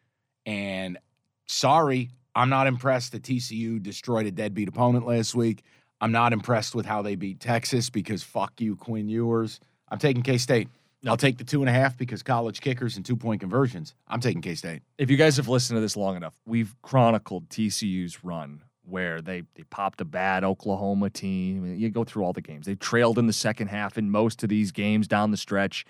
And 0.46 0.98
sorry, 1.46 2.10
I'm 2.34 2.48
not 2.48 2.66
impressed 2.66 3.12
that 3.12 3.22
TCU 3.22 3.82
destroyed 3.82 4.26
a 4.26 4.30
deadbeat 4.30 4.68
opponent 4.68 5.06
last 5.06 5.34
week. 5.34 5.62
I'm 6.00 6.12
not 6.12 6.32
impressed 6.32 6.74
with 6.74 6.86
how 6.86 7.02
they 7.02 7.16
beat 7.16 7.40
Texas 7.40 7.90
because 7.90 8.22
fuck 8.22 8.60
you, 8.60 8.76
Quinn 8.76 9.08
Ewers. 9.08 9.60
I'm 9.88 9.98
taking 9.98 10.22
K 10.22 10.38
State. 10.38 10.68
I'll 11.06 11.16
take 11.16 11.38
the 11.38 11.44
two 11.44 11.60
and 11.60 11.68
a 11.68 11.72
half 11.72 11.96
because 11.96 12.22
college 12.22 12.60
kickers 12.60 12.96
and 12.96 13.04
two 13.04 13.16
point 13.16 13.40
conversions. 13.40 13.94
I'm 14.08 14.20
taking 14.20 14.40
K 14.40 14.54
State. 14.54 14.82
If 14.98 15.10
you 15.10 15.16
guys 15.16 15.36
have 15.36 15.48
listened 15.48 15.76
to 15.76 15.80
this 15.80 15.96
long 15.96 16.16
enough, 16.16 16.34
we've 16.46 16.74
chronicled 16.82 17.48
TCU's 17.50 18.24
run 18.24 18.62
where 18.86 19.20
they, 19.20 19.42
they 19.54 19.64
popped 19.64 20.00
a 20.00 20.04
bad 20.04 20.44
Oklahoma 20.44 21.10
team. 21.10 21.74
You 21.76 21.90
go 21.90 22.04
through 22.04 22.24
all 22.24 22.32
the 22.32 22.40
games. 22.40 22.66
They 22.66 22.74
trailed 22.74 23.18
in 23.18 23.26
the 23.26 23.32
second 23.32 23.68
half 23.68 23.98
in 23.98 24.10
most 24.10 24.42
of 24.42 24.48
these 24.48 24.72
games 24.72 25.08
down 25.08 25.30
the 25.30 25.36
stretch. 25.36 25.84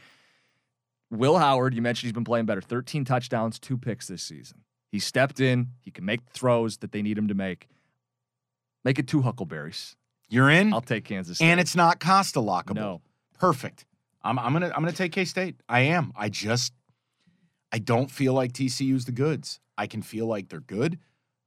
Will 1.10 1.38
Howard, 1.38 1.74
you 1.74 1.82
mentioned 1.82 2.08
he's 2.08 2.12
been 2.14 2.24
playing 2.24 2.46
better. 2.46 2.60
13 2.60 3.04
touchdowns, 3.04 3.58
two 3.58 3.76
picks 3.78 4.08
this 4.08 4.22
season. 4.22 4.62
He 4.90 4.98
stepped 4.98 5.40
in. 5.40 5.68
He 5.80 5.90
can 5.90 6.04
make 6.04 6.20
throws 6.30 6.78
that 6.78 6.92
they 6.92 7.02
need 7.02 7.18
him 7.18 7.28
to 7.28 7.34
make. 7.34 7.68
Make 8.84 8.98
it 8.98 9.06
two 9.06 9.22
Huckleberries. 9.22 9.96
You're 10.28 10.50
in, 10.50 10.72
I'll 10.72 10.80
take 10.80 11.04
Kansas 11.04 11.38
State. 11.38 11.46
and 11.46 11.60
it's 11.60 11.76
not 11.76 12.00
Costa 12.00 12.40
lockable. 12.40 12.74
no. 12.76 13.00
Perfect. 13.38 13.84
I'm, 14.24 14.38
I'm 14.38 14.52
gonna 14.52 14.66
I'm 14.68 14.82
gonna 14.82 14.92
take 14.92 15.12
K 15.12 15.24
State. 15.24 15.56
I 15.68 15.80
am. 15.80 16.12
I 16.16 16.28
just 16.28 16.72
I 17.70 17.78
don't 17.78 18.10
feel 18.10 18.32
like 18.32 18.52
TCU's 18.52 19.04
the 19.04 19.12
goods. 19.12 19.60
I 19.78 19.86
can 19.86 20.02
feel 20.02 20.26
like 20.26 20.48
they're 20.48 20.60
good. 20.60 20.98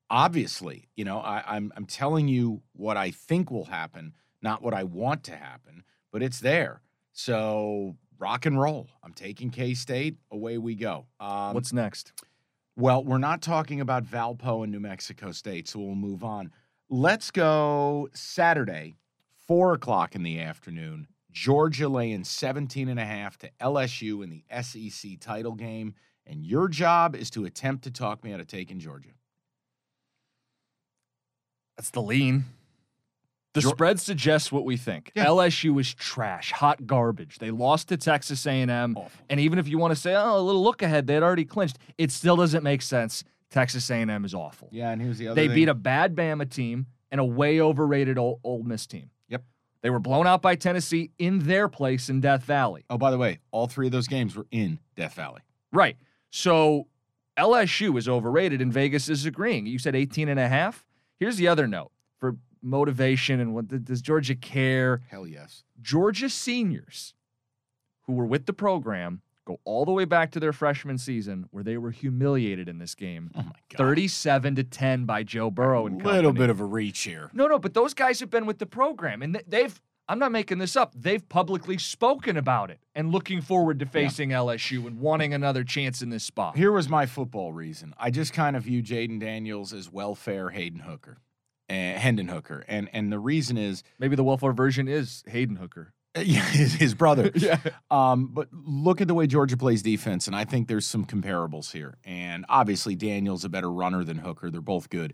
Obviously, 0.09 0.89
you 0.95 1.05
know, 1.05 1.19
I, 1.19 1.43
I'm 1.47 1.71
I'm 1.75 1.85
telling 1.85 2.27
you 2.27 2.61
what 2.73 2.97
I 2.97 3.11
think 3.11 3.51
will 3.51 3.65
happen, 3.65 4.13
not 4.41 4.61
what 4.61 4.73
I 4.73 4.83
want 4.83 5.23
to 5.25 5.35
happen, 5.35 5.83
but 6.11 6.23
it's 6.23 6.39
there. 6.39 6.81
So 7.11 7.95
rock 8.17 8.45
and 8.45 8.59
roll. 8.59 8.87
I'm 9.03 9.13
taking 9.13 9.49
K 9.49 9.73
State. 9.73 10.17
Away 10.31 10.57
we 10.57 10.75
go. 10.75 11.05
Um, 11.19 11.53
What's 11.53 11.73
next? 11.73 12.13
well, 12.75 13.03
we're 13.03 13.17
not 13.17 13.41
talking 13.41 13.81
about 13.81 14.05
Valpo 14.05 14.63
and 14.63 14.71
New 14.71 14.79
Mexico 14.79 15.31
State, 15.31 15.67
so 15.67 15.79
we'll 15.79 15.95
move 15.95 16.23
on. 16.23 16.51
Let's 16.89 17.29
go 17.29 18.07
Saturday, 18.13 18.95
four 19.47 19.73
o'clock 19.73 20.15
in 20.15 20.23
the 20.23 20.39
afternoon. 20.39 21.07
Georgia 21.31 21.87
laying 21.87 22.23
17 22.23 22.89
and 22.89 22.99
a 22.99 23.05
half 23.05 23.37
to 23.39 23.51
LSU 23.61 24.23
in 24.23 24.29
the 24.29 24.43
SEC 24.63 25.19
title 25.19 25.53
game. 25.53 25.93
And 26.25 26.45
your 26.45 26.67
job 26.67 27.15
is 27.15 27.29
to 27.31 27.45
attempt 27.45 27.83
to 27.83 27.91
talk 27.91 28.23
me 28.23 28.33
out 28.33 28.39
of 28.39 28.47
taking 28.47 28.79
Georgia. 28.79 29.09
That's 31.79 31.91
the 31.91 32.01
lean. 32.01 32.43
The 33.53 33.61
Geor- 33.61 33.69
spread 33.69 33.99
suggests 34.01 34.51
what 34.51 34.65
we 34.65 34.75
think. 34.75 35.13
Yeah. 35.15 35.27
LSU 35.27 35.79
is 35.79 35.93
trash, 35.93 36.51
hot 36.51 36.85
garbage. 36.85 37.39
They 37.39 37.51
lost 37.51 37.87
to 37.87 37.95
Texas 37.95 38.45
A&M, 38.45 38.97
Awful. 38.97 39.09
and 39.29 39.39
even 39.39 39.57
if 39.59 39.69
you 39.69 39.77
want 39.77 39.91
to 39.91 39.95
say, 39.95 40.13
"Oh, 40.13 40.37
a 40.37 40.41
little 40.41 40.61
look 40.61 40.81
ahead," 40.81 41.07
they 41.07 41.13
had 41.13 41.23
already 41.23 41.45
clinched. 41.45 41.77
It 41.97 42.11
still 42.11 42.35
doesn't 42.35 42.63
make 42.63 42.81
sense. 42.81 43.23
Texas 43.49 43.89
A&M 43.89 44.25
is 44.25 44.33
awful. 44.33 44.67
Yeah, 44.73 44.91
and 44.91 45.01
here's 45.01 45.17
the 45.19 45.29
other 45.29 45.35
They 45.39 45.47
thing. 45.47 45.55
beat 45.55 45.69
a 45.69 45.73
bad 45.73 46.17
Bama 46.17 46.49
team 46.49 46.87
and 47.11 47.21
a 47.21 47.23
way 47.25 47.61
overrated 47.61 48.17
Ole, 48.17 48.41
Ole 48.43 48.61
Miss 48.63 48.85
team. 48.85 49.09
Yep. 49.29 49.43
They 49.81 49.89
were 49.89 49.99
blown 49.99 50.27
out 50.27 50.41
by 50.41 50.55
Tennessee 50.55 51.11
in 51.17 51.39
their 51.39 51.69
place 51.69 52.09
in 52.09 52.19
Death 52.19 52.43
Valley. 52.43 52.83
Oh, 52.89 52.97
by 52.97 53.09
the 53.09 53.17
way, 53.17 53.39
all 53.51 53.67
three 53.67 53.85
of 53.85 53.93
those 53.93 54.07
games 54.09 54.35
were 54.35 54.47
in 54.51 54.79
Death 54.97 55.13
Valley. 55.13 55.41
Right. 55.71 55.95
So 56.29 56.87
LSU 57.37 57.97
is 57.97 58.09
overrated 58.09 58.61
and 58.61 58.73
Vegas 58.73 59.07
is 59.07 59.25
agreeing. 59.25 59.65
You 59.65 59.79
said 59.79 59.95
18 59.95 60.27
and 60.27 60.39
a 60.41 60.49
half. 60.49 60.85
Here's 61.19 61.37
the 61.37 61.47
other 61.47 61.67
note 61.67 61.91
for 62.17 62.35
motivation 62.61 63.39
and 63.39 63.53
what 63.53 63.67
does 63.85 64.01
Georgia 64.01 64.35
care? 64.35 65.01
Hell 65.09 65.27
yes. 65.27 65.63
Georgia 65.81 66.29
seniors 66.29 67.13
who 68.03 68.13
were 68.13 68.25
with 68.25 68.45
the 68.45 68.53
program 68.53 69.21
go 69.45 69.59
all 69.65 69.83
the 69.85 69.91
way 69.91 70.05
back 70.05 70.31
to 70.31 70.39
their 70.39 70.53
freshman 70.53 70.97
season 70.97 71.45
where 71.51 71.63
they 71.63 71.77
were 71.77 71.91
humiliated 71.91 72.69
in 72.69 72.77
this 72.79 72.95
game. 72.95 73.31
Oh 73.35 73.41
my 73.43 73.51
god. 73.69 73.77
37 73.77 74.55
to 74.55 74.63
10 74.63 75.05
by 75.05 75.23
Joe 75.23 75.49
Burrow 75.49 75.87
and 75.87 76.01
A 76.01 76.05
little 76.05 76.29
company. 76.31 76.39
bit 76.43 76.49
of 76.49 76.59
a 76.61 76.65
reach 76.65 76.99
here. 77.01 77.29
No, 77.33 77.47
no, 77.47 77.57
but 77.59 77.73
those 77.73 77.93
guys 77.93 78.19
have 78.19 78.29
been 78.29 78.45
with 78.45 78.59
the 78.59 78.65
program 78.65 79.21
and 79.21 79.41
they've 79.47 79.79
I'm 80.09 80.17
not 80.17 80.31
making 80.31 80.57
this 80.57 80.75
up. 80.75 80.91
They've 80.95 81.27
publicly 81.29 81.77
spoken 81.77 82.35
about 82.35 82.71
it 82.71 82.79
and 82.95 83.11
looking 83.11 83.41
forward 83.41 83.77
to 83.79 83.85
facing 83.85 84.29
LSU 84.29 84.87
and 84.87 84.99
wanting 84.99 85.35
another 85.35 85.63
chance 85.63 86.01
in 86.01 86.09
this 86.09 86.23
spot. 86.23 86.57
Here 86.57 86.71
was 86.71 86.89
my 86.89 87.05
football 87.05 87.53
reason. 87.53 87.93
I 87.95 88.09
just 88.09 88.33
kind 88.33 88.55
of 88.55 88.63
view 88.63 88.81
Jayden 88.81 89.19
Daniels 89.19 89.71
as 89.71 89.91
welfare 89.91 90.49
Hayden 90.49 90.79
Hooker, 90.79 91.19
and 91.69 91.99
Hendon 91.99 92.27
Hooker, 92.27 92.65
and 92.67 92.89
and 92.91 93.11
the 93.11 93.19
reason 93.19 93.55
is 93.55 93.83
Maybe 93.99 94.15
the 94.15 94.23
welfare 94.23 94.51
version 94.51 94.87
is 94.87 95.23
Hayden 95.27 95.57
Hooker. 95.57 95.93
yeah, 96.17 96.41
his, 96.41 96.73
his 96.73 96.95
brother. 96.95 97.29
yeah. 97.35 97.59
Um, 97.91 98.29
but 98.33 98.47
look 98.51 99.01
at 99.01 99.07
the 99.07 99.13
way 99.13 99.27
Georgia 99.27 99.57
plays 99.57 99.83
defense, 99.83 100.25
and 100.25 100.35
I 100.35 100.43
think 100.43 100.67
there's 100.67 100.87
some 100.87 101.05
comparables 101.05 101.71
here. 101.71 101.99
And 102.03 102.45
obviously, 102.49 102.95
Daniel's 102.95 103.45
a 103.45 103.49
better 103.49 103.71
runner 103.71 104.03
than 104.03 104.17
Hooker. 104.17 104.49
They're 104.49 104.59
both 104.59 104.89
good. 104.89 105.13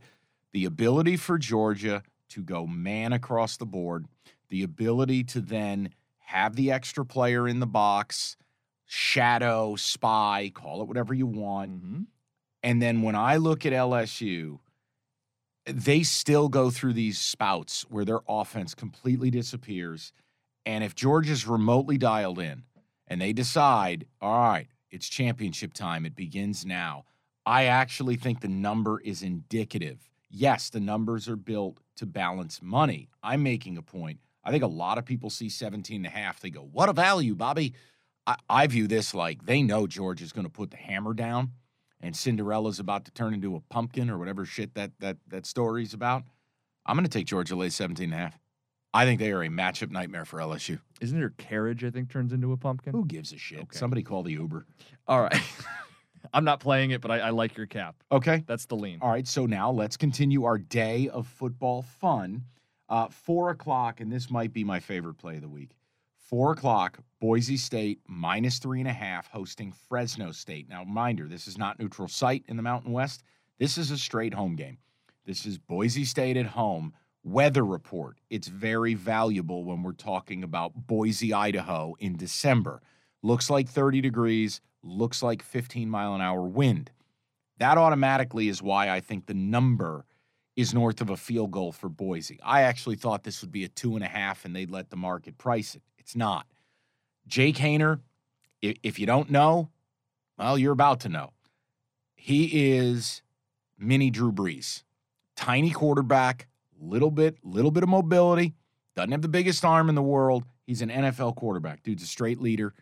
The 0.53 0.63
ability 0.63 1.17
for 1.17 1.37
Georgia 1.37 2.01
to 2.29 2.43
go 2.43 2.65
man 2.65 3.11
across 3.11 3.57
the 3.57 3.65
board, 3.65 4.05
the 4.49 4.63
ability 4.63 5.23
to 5.25 5.41
then 5.41 5.89
have 6.19 6.55
the 6.55 6.71
extra 6.71 7.05
player 7.05 7.47
in 7.47 7.59
the 7.59 7.67
box, 7.67 8.37
shadow, 8.85 9.75
spy, 9.75 10.51
call 10.53 10.81
it 10.81 10.87
whatever 10.87 11.13
you 11.13 11.27
want. 11.27 11.71
Mm-hmm. 11.71 12.01
And 12.63 12.81
then 12.81 13.01
when 13.01 13.15
I 13.15 13.37
look 13.37 13.65
at 13.65 13.73
LSU, 13.73 14.59
they 15.65 16.03
still 16.03 16.49
go 16.49 16.69
through 16.69 16.93
these 16.93 17.17
spouts 17.17 17.85
where 17.89 18.05
their 18.05 18.21
offense 18.27 18.75
completely 18.75 19.29
disappears. 19.29 20.13
And 20.65 20.83
if 20.83 20.95
Georgia's 20.95 21.47
remotely 21.47 21.97
dialed 21.97 22.39
in 22.39 22.63
and 23.07 23.21
they 23.21 23.33
decide, 23.33 24.05
all 24.21 24.49
right, 24.49 24.67
it's 24.89 25.07
championship 25.07 25.73
time, 25.73 26.05
it 26.05 26.15
begins 26.15 26.65
now, 26.65 27.05
I 27.45 27.65
actually 27.65 28.15
think 28.15 28.41
the 28.41 28.47
number 28.47 28.99
is 28.99 29.21
indicative. 29.21 30.09
Yes, 30.29 30.69
the 30.69 30.79
numbers 30.79 31.29
are 31.29 31.35
built 31.35 31.79
to 31.97 32.05
balance 32.05 32.61
money. 32.61 33.09
I'm 33.21 33.43
making 33.43 33.77
a 33.77 33.81
point. 33.81 34.19
I 34.45 34.51
think 34.51 34.63
a 34.63 34.67
lot 34.67 34.97
of 34.97 35.05
people 35.05 35.29
see 35.29 35.49
17 35.49 35.97
and 35.97 36.05
a 36.05 36.09
half. 36.09 36.39
They 36.39 36.49
go, 36.49 36.61
what 36.71 36.87
a 36.87 36.93
value, 36.93 37.35
Bobby. 37.35 37.73
I, 38.27 38.35
I 38.49 38.67
view 38.67 38.87
this 38.87 39.13
like 39.13 39.45
they 39.45 39.61
know 39.61 39.87
George 39.87 40.21
is 40.21 40.31
going 40.31 40.45
to 40.45 40.51
put 40.51 40.71
the 40.71 40.77
hammer 40.77 41.13
down 41.13 41.51
and 42.01 42.15
Cinderella's 42.15 42.79
about 42.79 43.05
to 43.05 43.11
turn 43.11 43.33
into 43.33 43.55
a 43.55 43.59
pumpkin 43.61 44.09
or 44.09 44.17
whatever 44.17 44.45
shit 44.45 44.75
that 44.75 44.91
that 44.99 45.17
that 45.27 45.45
story's 45.45 45.93
about. 45.93 46.23
I'm 46.85 46.95
going 46.95 47.05
to 47.05 47.09
take 47.09 47.25
Georgia 47.25 47.55
lay 47.55 47.69
17 47.69 48.05
and 48.05 48.13
a 48.13 48.17
half. 48.17 48.39
I 48.93 49.05
think 49.05 49.19
they 49.19 49.31
are 49.31 49.43
a 49.43 49.49
matchup 49.49 49.89
nightmare 49.89 50.23
for 50.23 50.39
LSU. 50.39 50.79
Isn't 51.01 51.19
there 51.19 51.31
carriage, 51.31 51.83
I 51.83 51.89
think, 51.89 52.09
turns 52.09 52.31
into 52.31 52.53
a 52.53 52.57
pumpkin? 52.57 52.93
Who 52.93 53.05
gives 53.05 53.33
a 53.33 53.37
shit? 53.37 53.59
Okay. 53.59 53.77
Somebody 53.77 54.03
call 54.03 54.23
the 54.23 54.31
Uber. 54.33 54.65
All 55.07 55.21
right. 55.21 55.41
I'm 56.33 56.45
not 56.45 56.59
playing 56.59 56.91
it, 56.91 57.01
but 57.01 57.11
I, 57.11 57.19
I 57.19 57.29
like 57.31 57.57
your 57.57 57.65
cap. 57.65 57.95
Okay. 58.11 58.43
That's 58.47 58.67
the 58.67 58.75
lean. 58.75 58.99
All 59.01 59.09
right. 59.09 59.27
So 59.27 59.45
now 59.45 59.71
let's 59.71 59.97
continue 59.97 60.45
our 60.45 60.57
day 60.57 61.09
of 61.09 61.27
football 61.27 61.81
fun. 61.81 62.43
Uh, 62.87 63.07
four 63.07 63.49
o'clock, 63.49 63.99
and 63.99 64.11
this 64.11 64.29
might 64.29 64.53
be 64.53 64.63
my 64.63 64.79
favorite 64.79 65.15
play 65.15 65.35
of 65.35 65.41
the 65.41 65.47
week. 65.47 65.71
Four 66.17 66.53
o'clock, 66.53 66.99
Boise 67.19 67.57
State 67.57 67.99
minus 68.07 68.57
three 68.59 68.79
and 68.79 68.89
a 68.89 68.93
half 68.93 69.27
hosting 69.29 69.71
Fresno 69.71 70.31
State. 70.31 70.69
Now, 70.69 70.83
reminder, 70.83 71.27
this 71.27 71.47
is 71.47 71.57
not 71.57 71.79
neutral 71.79 72.07
site 72.07 72.43
in 72.47 72.57
the 72.57 72.63
Mountain 72.63 72.91
West. 72.91 73.23
This 73.59 73.77
is 73.77 73.91
a 73.91 73.97
straight 73.97 74.33
home 74.33 74.55
game. 74.55 74.77
This 75.25 75.45
is 75.45 75.57
Boise 75.57 76.05
State 76.05 76.37
at 76.37 76.45
home. 76.45 76.93
Weather 77.23 77.65
report. 77.65 78.17
It's 78.29 78.47
very 78.47 78.93
valuable 78.93 79.63
when 79.63 79.81
we're 79.81 79.93
talking 79.93 80.43
about 80.43 80.87
Boise, 80.87 81.33
Idaho 81.33 81.95
in 81.99 82.17
December. 82.17 82.81
Looks 83.23 83.49
like 83.49 83.67
30 83.67 84.01
degrees, 84.01 84.61
looks 84.83 85.23
like 85.23 85.41
15 85.41 85.89
mile 85.89 86.13
an 86.13 86.21
hour 86.21 86.43
wind. 86.43 86.91
That 87.57 87.77
automatically 87.77 88.47
is 88.49 88.61
why 88.61 88.89
I 88.89 88.99
think 88.99 89.25
the 89.25 89.33
number 89.33 90.05
is 90.55 90.73
north 90.73 91.01
of 91.01 91.09
a 91.09 91.17
field 91.17 91.51
goal 91.51 91.71
for 91.71 91.89
Boise. 91.89 92.39
I 92.43 92.61
actually 92.61 92.95
thought 92.95 93.23
this 93.23 93.41
would 93.41 93.51
be 93.51 93.63
a 93.63 93.67
two 93.67 93.95
and 93.95 94.03
a 94.03 94.07
half 94.07 94.45
and 94.45 94.55
they'd 94.55 94.71
let 94.71 94.89
the 94.89 94.95
market 94.95 95.37
price 95.37 95.75
it. 95.75 95.81
It's 95.97 96.15
not. 96.15 96.47
Jake 97.27 97.57
Haener, 97.57 97.99
if 98.61 98.99
you 98.99 99.05
don't 99.05 99.29
know, 99.29 99.69
well, 100.37 100.57
you're 100.57 100.73
about 100.73 101.01
to 101.01 101.09
know. 101.09 101.31
He 102.15 102.75
is 102.77 103.21
mini 103.77 104.09
Drew 104.09 104.31
Brees. 104.31 104.83
Tiny 105.35 105.71
quarterback, 105.71 106.47
little 106.79 107.11
bit, 107.11 107.37
little 107.43 107.71
bit 107.71 107.83
of 107.83 107.89
mobility, 107.89 108.53
doesn't 108.95 109.11
have 109.11 109.21
the 109.21 109.27
biggest 109.27 109.65
arm 109.65 109.89
in 109.89 109.95
the 109.95 110.01
world. 110.01 110.45
He's 110.65 110.81
an 110.81 110.89
NFL 110.89 111.35
quarterback. 111.35 111.83
Dude's 111.83 112.03
a 112.03 112.07
straight 112.07 112.41
leader. 112.41 112.73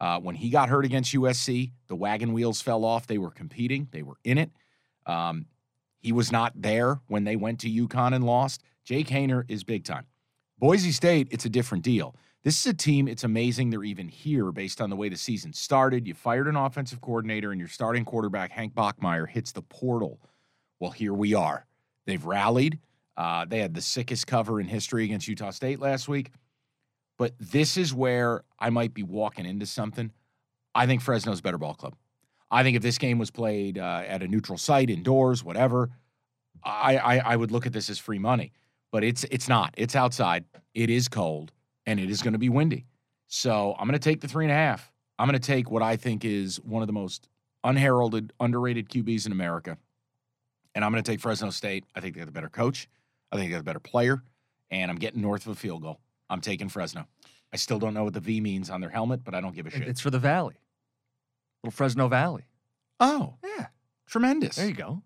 Uh, 0.00 0.18
when 0.18 0.34
he 0.34 0.50
got 0.50 0.68
hurt 0.68 0.84
against 0.84 1.14
USC, 1.14 1.70
the 1.86 1.96
wagon 1.96 2.32
wheels 2.32 2.60
fell 2.60 2.84
off. 2.84 3.06
They 3.06 3.18
were 3.18 3.30
competing, 3.30 3.88
they 3.92 4.02
were 4.02 4.16
in 4.24 4.36
it. 4.36 4.50
Um, 5.06 5.46
he 6.02 6.12
was 6.12 6.32
not 6.32 6.52
there 6.60 7.00
when 7.06 7.24
they 7.24 7.36
went 7.36 7.60
to 7.60 7.70
UConn 7.70 8.14
and 8.14 8.24
lost. 8.24 8.62
Jake 8.84 9.08
Haener 9.08 9.44
is 9.48 9.64
big 9.64 9.84
time. 9.84 10.06
Boise 10.58 10.92
State, 10.92 11.28
it's 11.30 11.44
a 11.44 11.48
different 11.48 11.84
deal. 11.84 12.16
This 12.42 12.58
is 12.58 12.66
a 12.66 12.74
team, 12.74 13.06
it's 13.06 13.22
amazing 13.22 13.70
they're 13.70 13.84
even 13.84 14.08
here 14.08 14.50
based 14.50 14.80
on 14.80 14.90
the 14.90 14.96
way 14.96 15.08
the 15.08 15.16
season 15.16 15.52
started. 15.52 16.08
You 16.08 16.14
fired 16.14 16.48
an 16.48 16.56
offensive 16.56 17.00
coordinator, 17.00 17.52
and 17.52 17.60
your 17.60 17.68
starting 17.68 18.04
quarterback, 18.04 18.50
Hank 18.50 18.74
Bachmeier, 18.74 19.28
hits 19.28 19.52
the 19.52 19.62
portal. 19.62 20.20
Well, 20.80 20.90
here 20.90 21.14
we 21.14 21.34
are. 21.34 21.66
They've 22.04 22.24
rallied. 22.24 22.80
Uh, 23.16 23.44
they 23.44 23.60
had 23.60 23.74
the 23.74 23.80
sickest 23.80 24.26
cover 24.26 24.60
in 24.60 24.66
history 24.66 25.04
against 25.04 25.28
Utah 25.28 25.50
State 25.50 25.78
last 25.78 26.08
week. 26.08 26.32
But 27.16 27.34
this 27.38 27.76
is 27.76 27.94
where 27.94 28.42
I 28.58 28.70
might 28.70 28.92
be 28.92 29.04
walking 29.04 29.46
into 29.46 29.66
something. 29.66 30.10
I 30.74 30.86
think 30.86 31.02
Fresno's 31.02 31.40
better 31.40 31.58
ball 31.58 31.74
club. 31.74 31.94
I 32.52 32.62
think 32.62 32.76
if 32.76 32.82
this 32.82 32.98
game 32.98 33.18
was 33.18 33.30
played 33.30 33.78
uh, 33.78 34.02
at 34.06 34.22
a 34.22 34.28
neutral 34.28 34.58
site, 34.58 34.90
indoors, 34.90 35.42
whatever, 35.42 35.90
I, 36.62 36.98
I 36.98 37.16
I 37.32 37.36
would 37.36 37.50
look 37.50 37.66
at 37.66 37.72
this 37.72 37.88
as 37.88 37.98
free 37.98 38.18
money. 38.18 38.52
But 38.92 39.02
it's 39.02 39.24
it's 39.24 39.48
not. 39.48 39.74
It's 39.78 39.96
outside. 39.96 40.44
It 40.74 40.90
is 40.90 41.08
cold, 41.08 41.50
and 41.86 41.98
it 41.98 42.10
is 42.10 42.20
going 42.22 42.34
to 42.34 42.38
be 42.38 42.50
windy. 42.50 42.84
So 43.26 43.74
I'm 43.78 43.88
going 43.88 43.98
to 43.98 44.10
take 44.10 44.20
the 44.20 44.28
three 44.28 44.44
and 44.44 44.52
a 44.52 44.56
half. 44.56 44.92
I'm 45.18 45.26
going 45.26 45.40
to 45.40 45.46
take 45.46 45.70
what 45.70 45.82
I 45.82 45.96
think 45.96 46.24
is 46.26 46.60
one 46.60 46.82
of 46.82 46.86
the 46.86 46.92
most 46.92 47.26
unheralded, 47.64 48.34
underrated 48.38 48.90
QBs 48.90 49.24
in 49.24 49.32
America, 49.32 49.78
and 50.74 50.84
I'm 50.84 50.92
going 50.92 51.02
to 51.02 51.10
take 51.10 51.20
Fresno 51.20 51.48
State. 51.48 51.84
I 51.94 52.00
think 52.00 52.14
they 52.14 52.20
got 52.20 52.26
the 52.26 52.32
better 52.32 52.50
coach. 52.50 52.86
I 53.30 53.36
think 53.36 53.48
they 53.48 53.52
got 53.52 53.60
the 53.60 53.64
better 53.64 53.80
player, 53.80 54.22
and 54.70 54.90
I'm 54.90 54.98
getting 54.98 55.22
north 55.22 55.46
of 55.46 55.52
a 55.52 55.54
field 55.54 55.82
goal. 55.82 56.00
I'm 56.28 56.42
taking 56.42 56.68
Fresno. 56.68 57.06
I 57.50 57.56
still 57.56 57.78
don't 57.78 57.94
know 57.94 58.04
what 58.04 58.12
the 58.12 58.20
V 58.20 58.42
means 58.42 58.68
on 58.68 58.82
their 58.82 58.90
helmet, 58.90 59.24
but 59.24 59.34
I 59.34 59.40
don't 59.40 59.54
give 59.54 59.66
a 59.66 59.70
shit. 59.70 59.88
It's 59.88 60.00
for 60.00 60.10
the 60.10 60.18
Valley. 60.18 60.56
Little 61.62 61.72
Fresno 61.72 62.08
Valley. 62.08 62.44
Oh, 63.00 63.34
Yeah, 63.42 63.66
tremendous. 64.06 64.56
there 64.56 64.66
you 64.68 64.74
go. 64.74 65.02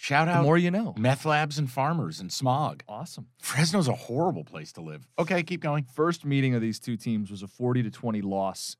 Shout 0.00 0.28
out. 0.28 0.38
The 0.38 0.42
more 0.44 0.56
you 0.58 0.70
know. 0.70 0.94
meth 0.96 1.24
labs 1.24 1.58
and 1.58 1.68
farmers 1.70 2.20
and 2.20 2.32
smog. 2.32 2.84
Awesome. 2.88 3.26
Fresno's 3.40 3.88
a 3.88 3.94
horrible 3.94 4.44
place 4.44 4.72
to 4.74 4.80
live. 4.80 5.08
Okay, 5.18 5.42
keep 5.42 5.60
going. 5.60 5.84
First 5.92 6.24
meeting 6.24 6.54
of 6.54 6.60
these 6.60 6.78
two 6.78 6.96
teams 6.96 7.30
was 7.32 7.42
a 7.42 7.48
40 7.48 7.82
to 7.82 7.90
20 7.90 8.20
loss 8.22 8.76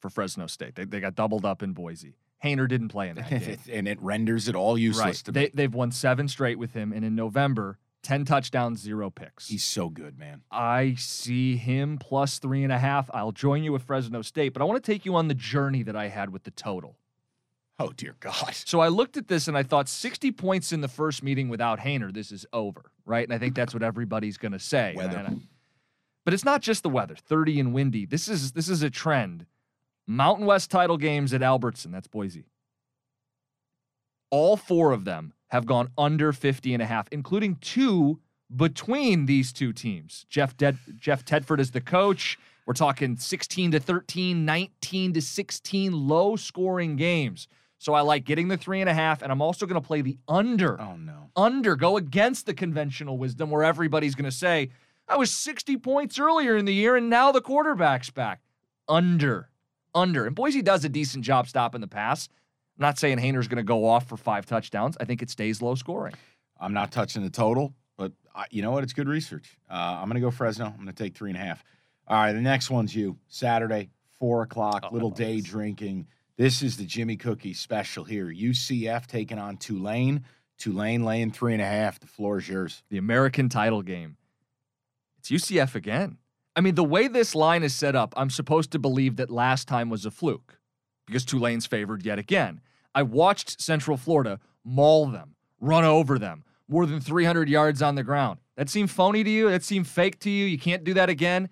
for 0.00 0.08
Fresno 0.08 0.46
State. 0.46 0.76
They, 0.76 0.84
they 0.86 0.98
got 1.00 1.14
doubled 1.14 1.44
up 1.44 1.62
in 1.62 1.72
Boise. 1.74 2.16
Haener 2.42 2.66
didn't 2.66 2.88
play 2.88 3.10
in 3.10 3.16
that 3.16 3.28
game. 3.30 3.58
and 3.70 3.86
it 3.86 4.00
renders 4.00 4.48
it 4.48 4.54
all 4.54 4.78
useless 4.78 5.04
right. 5.04 5.14
to 5.16 5.32
They, 5.32 5.42
me. 5.44 5.50
they've 5.52 5.74
won 5.74 5.92
seven 5.92 6.26
straight 6.26 6.58
with 6.58 6.72
him, 6.72 6.90
and 6.92 7.04
in 7.04 7.14
November, 7.14 7.78
10 8.02 8.24
touchdowns, 8.24 8.80
zero 8.80 9.10
picks. 9.10 9.48
He's 9.48 9.64
so 9.64 9.88
good, 9.88 10.18
man. 10.18 10.42
I 10.50 10.94
see 10.98 11.56
him 11.56 11.98
plus 11.98 12.38
three 12.38 12.64
and 12.64 12.72
a 12.72 12.78
half. 12.78 13.10
I'll 13.12 13.32
join 13.32 13.62
you 13.62 13.72
with 13.72 13.82
Fresno 13.82 14.22
State, 14.22 14.52
but 14.54 14.62
I 14.62 14.64
want 14.64 14.82
to 14.82 14.92
take 14.92 15.04
you 15.04 15.14
on 15.16 15.28
the 15.28 15.34
journey 15.34 15.82
that 15.82 15.96
I 15.96 16.08
had 16.08 16.30
with 16.30 16.44
the 16.44 16.50
total. 16.50 16.96
Oh 17.78 17.92
dear 17.96 18.16
God. 18.20 18.54
So 18.54 18.80
I 18.80 18.88
looked 18.88 19.16
at 19.16 19.28
this 19.28 19.48
and 19.48 19.56
I 19.56 19.62
thought 19.62 19.88
60 19.88 20.32
points 20.32 20.72
in 20.72 20.80
the 20.80 20.88
first 20.88 21.22
meeting 21.22 21.48
without 21.48 21.78
Haener, 21.80 22.12
this 22.12 22.30
is 22.32 22.44
over, 22.52 22.90
right? 23.06 23.24
And 23.26 23.32
I 23.34 23.38
think 23.38 23.54
that's 23.54 23.72
what 23.74 23.82
everybody's 23.82 24.36
going 24.38 24.52
to 24.52 24.58
say. 24.58 24.92
Weather. 24.96 25.24
I- 25.28 25.36
but 26.24 26.34
it's 26.34 26.44
not 26.44 26.60
just 26.60 26.82
the 26.82 26.90
weather, 26.90 27.14
30 27.16 27.58
and 27.60 27.72
windy. 27.74 28.04
This 28.04 28.28
is 28.28 28.52
this 28.52 28.68
is 28.68 28.82
a 28.82 28.90
trend. 28.90 29.46
Mountain 30.06 30.44
West 30.44 30.70
title 30.70 30.98
games 30.98 31.32
at 31.32 31.42
Albertson, 31.42 31.90
that's 31.90 32.06
Boise. 32.08 32.44
All 34.30 34.56
four 34.58 34.92
of 34.92 35.04
them 35.04 35.32
have 35.50 35.66
gone 35.66 35.90
under 35.98 36.32
50 36.32 36.72
and 36.74 36.82
a 36.82 36.86
half, 36.86 37.08
including 37.10 37.56
two 37.56 38.20
between 38.54 39.26
these 39.26 39.52
two 39.52 39.72
teams. 39.72 40.26
Jeff 40.28 40.56
Dead, 40.56 40.78
Jeff 40.98 41.24
Tedford 41.24 41.60
is 41.60 41.70
the 41.70 41.80
coach. 41.80 42.38
We're 42.66 42.74
talking 42.74 43.16
16 43.16 43.72
to 43.72 43.80
13, 43.80 44.44
19 44.44 45.12
to 45.14 45.22
16 45.22 45.92
low 45.92 46.36
scoring 46.36 46.96
games. 46.96 47.48
So 47.78 47.94
I 47.94 48.02
like 48.02 48.24
getting 48.24 48.48
the 48.48 48.56
three 48.56 48.80
and 48.80 48.90
a 48.90 48.94
half, 48.94 49.22
and 49.22 49.32
I'm 49.32 49.40
also 49.40 49.66
going 49.66 49.80
to 49.80 49.86
play 49.86 50.02
the 50.02 50.18
under. 50.28 50.80
Oh 50.80 50.96
no. 50.96 51.30
Under, 51.34 51.76
go 51.76 51.96
against 51.96 52.46
the 52.46 52.54
conventional 52.54 53.16
wisdom 53.16 53.50
where 53.50 53.64
everybody's 53.64 54.14
going 54.14 54.30
to 54.30 54.36
say, 54.36 54.70
I 55.08 55.16
was 55.16 55.32
60 55.32 55.78
points 55.78 56.18
earlier 56.18 56.56
in 56.56 56.66
the 56.66 56.74
year, 56.74 56.94
and 56.94 57.08
now 57.08 57.32
the 57.32 57.40
quarterback's 57.40 58.10
back. 58.10 58.42
Under, 58.88 59.48
under. 59.94 60.26
And 60.26 60.36
Boise 60.36 60.62
does 60.62 60.84
a 60.84 60.88
decent 60.88 61.24
job 61.24 61.48
stopping 61.48 61.80
the 61.80 61.88
pass. 61.88 62.28
I'm 62.80 62.86
not 62.86 62.98
saying 62.98 63.18
Haener's 63.18 63.46
going 63.46 63.58
to 63.58 63.62
go 63.62 63.86
off 63.86 64.08
for 64.08 64.16
five 64.16 64.46
touchdowns. 64.46 64.96
I 64.98 65.04
think 65.04 65.20
it 65.20 65.28
stays 65.28 65.60
low 65.60 65.74
scoring. 65.74 66.14
I'm 66.58 66.72
not 66.72 66.90
touching 66.90 67.22
the 67.22 67.28
total, 67.28 67.74
but 67.98 68.12
I, 68.34 68.46
you 68.50 68.62
know 68.62 68.70
what? 68.70 68.82
It's 68.84 68.94
good 68.94 69.06
research. 69.08 69.58
Uh, 69.70 69.74
I'm 70.00 70.06
going 70.06 70.14
to 70.14 70.20
go 70.20 70.30
Fresno. 70.30 70.64
I'm 70.64 70.74
going 70.76 70.86
to 70.86 70.92
take 70.94 71.14
three 71.14 71.28
and 71.30 71.36
a 71.36 71.42
half. 71.42 71.62
All 72.08 72.16
right, 72.16 72.32
the 72.32 72.40
next 72.40 72.70
one's 72.70 72.96
you. 72.96 73.18
Saturday, 73.28 73.90
four 74.18 74.40
o'clock, 74.42 74.84
Oh, 74.86 74.94
little 74.94 75.10
day 75.10 75.36
this. 75.36 75.44
drinking. 75.50 76.06
This 76.38 76.62
is 76.62 76.78
the 76.78 76.86
Jimmy 76.86 77.16
Cookie 77.18 77.52
special 77.52 78.02
here. 78.04 78.26
UCF 78.26 79.06
taking 79.06 79.38
on 79.38 79.58
Tulane. 79.58 80.24
Tulane 80.56 81.04
laying 81.04 81.30
three 81.32 81.52
and 81.52 81.60
a 81.62 81.66
half. 81.66 82.00
The 82.00 82.06
floor 82.06 82.38
is 82.38 82.48
yours. 82.48 82.82
the 82.88 82.96
American 82.96 83.50
title 83.50 83.82
game. 83.82 84.16
It's 85.18 85.30
UCF 85.30 85.74
again. 85.74 86.16
I 86.56 86.62
mean, 86.62 86.74
the 86.76 86.84
way 86.84 87.08
this 87.08 87.34
line 87.34 87.62
is 87.62 87.74
set 87.74 87.94
up, 87.94 88.14
I'm 88.16 88.30
supposed 88.30 88.70
to 88.72 88.78
believe 88.78 89.16
that 89.16 89.28
last 89.30 89.68
time 89.68 89.90
was 89.90 90.06
a 90.06 90.10
fluke 90.10 90.58
because 91.06 91.26
Tulane's 91.26 91.66
favored 91.66 92.04
yet 92.06 92.18
again. 92.18 92.62
I 92.94 93.02
watched 93.02 93.60
Central 93.60 93.96
Florida 93.96 94.40
maul 94.64 95.06
them, 95.06 95.34
run 95.60 95.84
over 95.84 96.18
them, 96.18 96.44
more 96.68 96.86
than 96.86 97.00
300 97.00 97.48
yards 97.48 97.82
on 97.82 97.94
the 97.94 98.02
ground. 98.02 98.40
That 98.56 98.68
seemed 98.68 98.90
phony 98.90 99.24
to 99.24 99.30
you? 99.30 99.50
That 99.50 99.64
seemed 99.64 99.86
fake 99.86 100.18
to 100.20 100.30
you? 100.30 100.46
You 100.46 100.58
can't 100.58 100.84
do 100.84 100.94
that 100.94 101.08
again? 101.08 101.48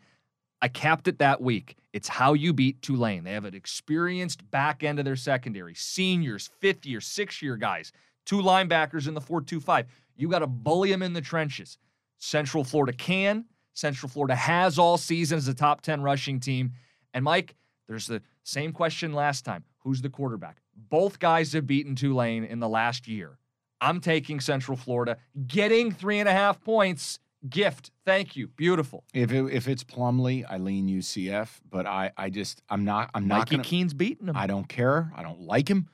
I 0.60 0.68
capped 0.68 1.08
it 1.08 1.18
that 1.18 1.40
week. 1.40 1.76
It's 1.92 2.08
how 2.08 2.34
you 2.34 2.52
beat 2.52 2.82
Tulane. 2.82 3.24
They 3.24 3.32
have 3.32 3.44
an 3.44 3.54
experienced 3.54 4.48
back 4.50 4.82
end 4.82 4.98
of 4.98 5.04
their 5.04 5.16
secondary, 5.16 5.74
seniors, 5.74 6.50
fifth 6.60 6.84
year, 6.84 7.00
sixth 7.00 7.42
year 7.42 7.56
guys, 7.56 7.92
two 8.26 8.40
linebackers 8.40 9.08
in 9.08 9.14
the 9.14 9.20
4 9.20 9.40
2 9.42 9.60
5. 9.60 9.86
You 10.16 10.28
got 10.28 10.40
to 10.40 10.46
bully 10.46 10.90
them 10.90 11.02
in 11.02 11.12
the 11.12 11.20
trenches. 11.20 11.78
Central 12.18 12.64
Florida 12.64 12.92
can. 12.92 13.44
Central 13.74 14.10
Florida 14.10 14.34
has 14.34 14.78
all 14.78 14.98
season 14.98 15.38
as 15.38 15.46
a 15.46 15.54
top 15.54 15.80
10 15.80 16.02
rushing 16.02 16.40
team. 16.40 16.72
And 17.14 17.24
Mike, 17.24 17.54
there's 17.86 18.08
the 18.08 18.20
same 18.42 18.72
question 18.72 19.12
last 19.12 19.44
time 19.44 19.64
who's 19.78 20.02
the 20.02 20.10
quarterback? 20.10 20.60
Both 20.88 21.18
guys 21.18 21.52
have 21.52 21.66
beaten 21.66 21.94
Tulane 21.94 22.44
in 22.44 22.60
the 22.60 22.68
last 22.68 23.08
year. 23.08 23.38
I'm 23.80 24.00
taking 24.00 24.40
Central 24.40 24.76
Florida, 24.76 25.18
getting 25.46 25.92
three 25.92 26.18
and 26.18 26.28
a 26.28 26.32
half 26.32 26.60
points. 26.60 27.18
Gift. 27.48 27.92
Thank 28.04 28.34
you. 28.34 28.48
Beautiful. 28.48 29.04
If 29.14 29.30
it, 29.30 29.44
if 29.52 29.68
it's 29.68 29.84
Plumlee, 29.84 30.44
I 30.48 30.58
lean 30.58 30.88
UCF, 30.88 31.60
but 31.70 31.86
I 31.86 32.10
I 32.16 32.30
just 32.30 32.62
I'm 32.68 32.84
not 32.84 33.10
I'm 33.14 33.28
not 33.28 33.50
Mikey 33.50 33.62
Keene's 33.62 33.94
beating 33.94 34.26
him. 34.26 34.36
I 34.36 34.48
don't 34.48 34.68
care. 34.68 35.12
I 35.14 35.22
don't 35.22 35.42
like 35.42 35.68
him, 35.68 35.88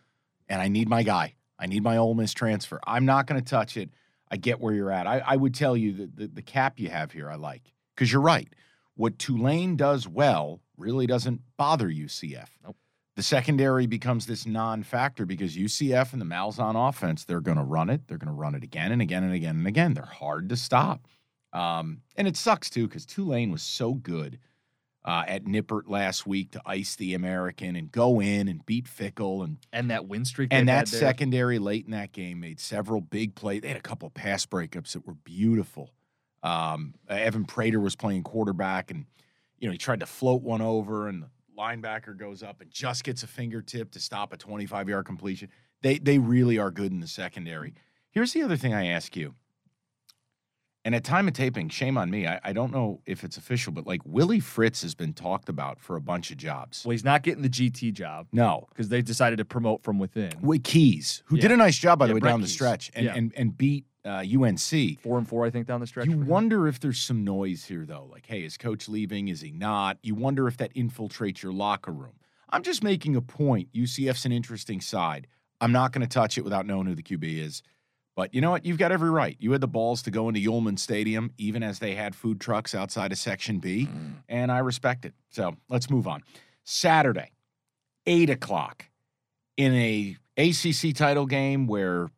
and 0.48 0.62
I 0.62 0.68
need 0.68 0.88
my 0.88 1.02
guy. 1.02 1.34
I 1.58 1.66
need 1.66 1.82
my 1.82 1.98
Ole 1.98 2.14
Miss 2.14 2.32
transfer. 2.32 2.80
I'm 2.86 3.04
not 3.04 3.26
going 3.26 3.42
to 3.42 3.46
touch 3.48 3.76
it. 3.76 3.90
I 4.30 4.36
get 4.36 4.58
where 4.58 4.74
you're 4.74 4.90
at. 4.90 5.06
I, 5.06 5.18
I 5.18 5.36
would 5.36 5.54
tell 5.54 5.76
you 5.76 5.92
that 5.92 6.16
the, 6.16 6.26
the 6.28 6.42
cap 6.42 6.80
you 6.80 6.88
have 6.88 7.12
here, 7.12 7.30
I 7.30 7.36
like 7.36 7.72
because 7.94 8.10
you're 8.10 8.22
right. 8.22 8.48
What 8.96 9.18
Tulane 9.18 9.76
does 9.76 10.08
well 10.08 10.60
really 10.76 11.06
doesn't 11.06 11.42
bother 11.56 11.88
UCF. 11.88 12.48
Nope. 12.64 12.76
The 13.16 13.22
secondary 13.22 13.86
becomes 13.86 14.26
this 14.26 14.44
non-factor 14.44 15.24
because 15.24 15.56
UCF 15.56 16.12
and 16.12 16.20
the 16.20 16.26
Malzahn 16.26 16.88
offense, 16.88 17.24
they're 17.24 17.40
going 17.40 17.58
to 17.58 17.62
run 17.62 17.88
it. 17.88 18.08
They're 18.08 18.18
going 18.18 18.28
to 18.28 18.34
run 18.34 18.56
it 18.56 18.64
again 18.64 18.90
and 18.90 19.00
again 19.00 19.22
and 19.22 19.32
again 19.32 19.56
and 19.56 19.66
again. 19.66 19.94
They're 19.94 20.04
hard 20.04 20.48
to 20.48 20.56
stop. 20.56 21.06
Um, 21.52 22.02
and 22.16 22.26
it 22.26 22.36
sucks 22.36 22.68
too 22.68 22.88
because 22.88 23.06
Tulane 23.06 23.52
was 23.52 23.62
so 23.62 23.94
good 23.94 24.40
uh, 25.04 25.24
at 25.28 25.44
Nippert 25.44 25.82
last 25.86 26.26
week 26.26 26.52
to 26.52 26.62
ice 26.64 26.96
the 26.96 27.14
American 27.14 27.76
and 27.76 27.92
go 27.92 28.20
in 28.20 28.48
and 28.48 28.64
beat 28.64 28.86
Fickell 28.86 29.44
and 29.44 29.58
and 29.72 29.90
that 29.90 30.06
win 30.06 30.24
streak. 30.24 30.48
and 30.50 30.68
that 30.68 30.88
secondary 30.88 31.58
late 31.58 31.84
in 31.84 31.92
that 31.92 32.12
game 32.12 32.40
made 32.40 32.58
several 32.58 33.00
big 33.00 33.34
plays. 33.34 33.60
They 33.60 33.68
had 33.68 33.76
a 33.76 33.82
couple 33.82 34.06
of 34.06 34.14
pass 34.14 34.46
breakups 34.46 34.92
that 34.92 35.06
were 35.06 35.14
beautiful. 35.14 35.92
Um, 36.42 36.94
Evan 37.08 37.44
Prater 37.44 37.80
was 37.80 37.96
playing 37.96 38.22
quarterback, 38.22 38.90
and 38.90 39.04
you 39.58 39.68
know 39.68 39.72
he 39.72 39.78
tried 39.78 40.00
to 40.00 40.06
float 40.06 40.42
one 40.42 40.62
over, 40.62 41.06
and 41.06 41.26
linebacker 41.58 42.16
goes 42.16 42.42
up 42.42 42.60
and 42.60 42.70
just 42.70 43.04
gets 43.04 43.22
a 43.22 43.26
fingertip 43.26 43.90
to 43.92 44.00
stop 44.00 44.32
a 44.32 44.36
25 44.36 44.88
yard 44.88 45.06
completion. 45.06 45.48
They 45.82 45.98
they 45.98 46.18
really 46.18 46.58
are 46.58 46.70
good 46.70 46.92
in 46.92 47.00
the 47.00 47.06
secondary. 47.08 47.74
Here's 48.10 48.32
the 48.32 48.42
other 48.42 48.56
thing 48.56 48.72
I 48.74 48.86
ask 48.86 49.16
you. 49.16 49.34
And 50.86 50.94
at 50.94 51.02
time 51.02 51.26
of 51.28 51.32
taping, 51.32 51.70
shame 51.70 51.96
on 51.96 52.10
me. 52.10 52.26
I, 52.26 52.38
I 52.44 52.52
don't 52.52 52.70
know 52.70 53.00
if 53.06 53.24
it's 53.24 53.38
official, 53.38 53.72
but 53.72 53.86
like 53.86 54.02
Willie 54.04 54.38
Fritz 54.40 54.82
has 54.82 54.94
been 54.94 55.14
talked 55.14 55.48
about 55.48 55.80
for 55.80 55.96
a 55.96 56.00
bunch 56.00 56.30
of 56.30 56.36
jobs. 56.36 56.84
Well, 56.84 56.90
he's 56.92 57.04
not 57.04 57.22
getting 57.22 57.42
the 57.42 57.48
GT 57.48 57.94
job 57.94 58.26
No, 58.32 58.66
because 58.68 58.90
they 58.90 59.00
decided 59.00 59.36
to 59.38 59.46
promote 59.46 59.82
from 59.82 59.98
within. 59.98 60.32
with 60.42 60.62
Keys, 60.62 61.22
who 61.24 61.38
did 61.38 61.50
a 61.50 61.56
nice 61.56 61.78
job 61.78 61.98
by 61.98 62.06
the 62.06 62.12
way 62.12 62.20
Brent 62.20 62.34
down 62.34 62.40
the 62.42 62.46
stretch 62.48 62.90
and 62.94 63.06
Yeah. 63.06 63.14
and, 63.14 63.32
and 63.34 63.56
beat 63.56 63.86
uh, 64.04 64.22
UNC. 64.22 65.00
Four 65.00 65.18
and 65.18 65.28
four, 65.28 65.44
I 65.44 65.50
think, 65.50 65.66
down 65.66 65.80
the 65.80 65.86
stretch. 65.86 66.06
You 66.06 66.18
wonder 66.18 66.68
if 66.68 66.80
there's 66.80 66.98
some 66.98 67.24
noise 67.24 67.64
here 67.64 67.84
though. 67.86 68.08
Like, 68.10 68.26
hey, 68.26 68.44
is 68.44 68.56
coach 68.56 68.88
leaving? 68.88 69.28
Is 69.28 69.40
he 69.40 69.50
not? 69.50 69.98
You 70.02 70.14
wonder 70.14 70.46
if 70.48 70.56
that 70.58 70.74
infiltrates 70.74 71.42
your 71.42 71.52
locker 71.52 71.92
room. 71.92 72.14
I'm 72.50 72.62
just 72.62 72.84
making 72.84 73.16
a 73.16 73.22
point. 73.22 73.72
UCF's 73.72 74.26
an 74.26 74.32
interesting 74.32 74.80
side. 74.80 75.26
I'm 75.60 75.72
not 75.72 75.92
going 75.92 76.06
to 76.06 76.12
touch 76.12 76.36
it 76.38 76.44
without 76.44 76.66
knowing 76.66 76.86
who 76.86 76.94
the 76.94 77.02
QB 77.02 77.38
is. 77.38 77.62
But 78.16 78.32
you 78.32 78.40
know 78.40 78.50
what? 78.50 78.64
You've 78.64 78.78
got 78.78 78.92
every 78.92 79.10
right. 79.10 79.36
You 79.40 79.50
had 79.52 79.60
the 79.60 79.66
balls 79.66 80.02
to 80.02 80.10
go 80.10 80.28
into 80.28 80.40
Yulman 80.40 80.78
Stadium, 80.78 81.32
even 81.36 81.64
as 81.64 81.80
they 81.80 81.94
had 81.94 82.14
food 82.14 82.40
trucks 82.40 82.72
outside 82.74 83.10
of 83.10 83.18
Section 83.18 83.58
B, 83.58 83.88
and 84.28 84.52
I 84.52 84.58
respect 84.58 85.04
it. 85.04 85.14
So 85.30 85.56
let's 85.68 85.90
move 85.90 86.06
on. 86.06 86.22
Saturday, 86.62 87.32
eight 88.06 88.30
o'clock, 88.30 88.84
in 89.56 89.74
a 89.74 90.16
ACC 90.36 90.94
title 90.94 91.26
game 91.26 91.66
where 91.66 92.08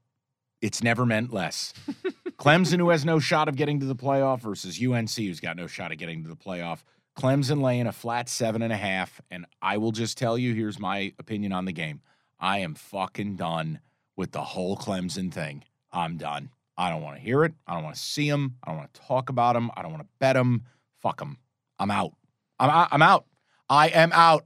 it's 0.60 0.82
never 0.82 1.06
meant 1.06 1.32
less. 1.32 1.72
Clemson, 2.38 2.78
who 2.78 2.90
has 2.90 3.04
no 3.04 3.18
shot 3.18 3.48
of 3.48 3.56
getting 3.56 3.80
to 3.80 3.86
the 3.86 3.96
playoff, 3.96 4.40
versus 4.40 4.80
UNC, 4.82 5.14
who's 5.14 5.40
got 5.40 5.56
no 5.56 5.66
shot 5.66 5.92
of 5.92 5.98
getting 5.98 6.22
to 6.22 6.28
the 6.28 6.36
playoff. 6.36 6.82
Clemson 7.16 7.62
laying 7.62 7.86
a 7.86 7.92
flat 7.92 8.28
seven 8.28 8.62
and 8.62 8.72
a 8.72 8.76
half. 8.76 9.20
And 9.30 9.46
I 9.62 9.78
will 9.78 9.92
just 9.92 10.18
tell 10.18 10.36
you 10.36 10.54
here's 10.54 10.78
my 10.78 11.12
opinion 11.18 11.52
on 11.52 11.64
the 11.64 11.72
game. 11.72 12.00
I 12.38 12.58
am 12.58 12.74
fucking 12.74 13.36
done 13.36 13.80
with 14.16 14.32
the 14.32 14.42
whole 14.42 14.76
Clemson 14.76 15.32
thing. 15.32 15.64
I'm 15.92 16.18
done. 16.18 16.50
I 16.76 16.90
don't 16.90 17.02
want 17.02 17.16
to 17.16 17.22
hear 17.22 17.44
it. 17.44 17.54
I 17.66 17.74
don't 17.74 17.84
want 17.84 17.96
to 17.96 18.02
see 18.02 18.30
them. 18.30 18.56
I 18.62 18.70
don't 18.70 18.78
want 18.78 18.92
to 18.92 19.00
talk 19.00 19.30
about 19.30 19.54
them. 19.54 19.70
I 19.76 19.82
don't 19.82 19.92
want 19.92 20.02
to 20.02 20.08
bet 20.18 20.34
them. 20.34 20.64
Fuck 21.00 21.18
them. 21.18 21.38
I'm 21.78 21.90
out. 21.90 22.12
I'm 22.58 22.68
out. 22.68 22.88
I'm 22.92 23.02
out. 23.02 23.24
I 23.68 23.88
am 23.88 24.12
out. 24.12 24.44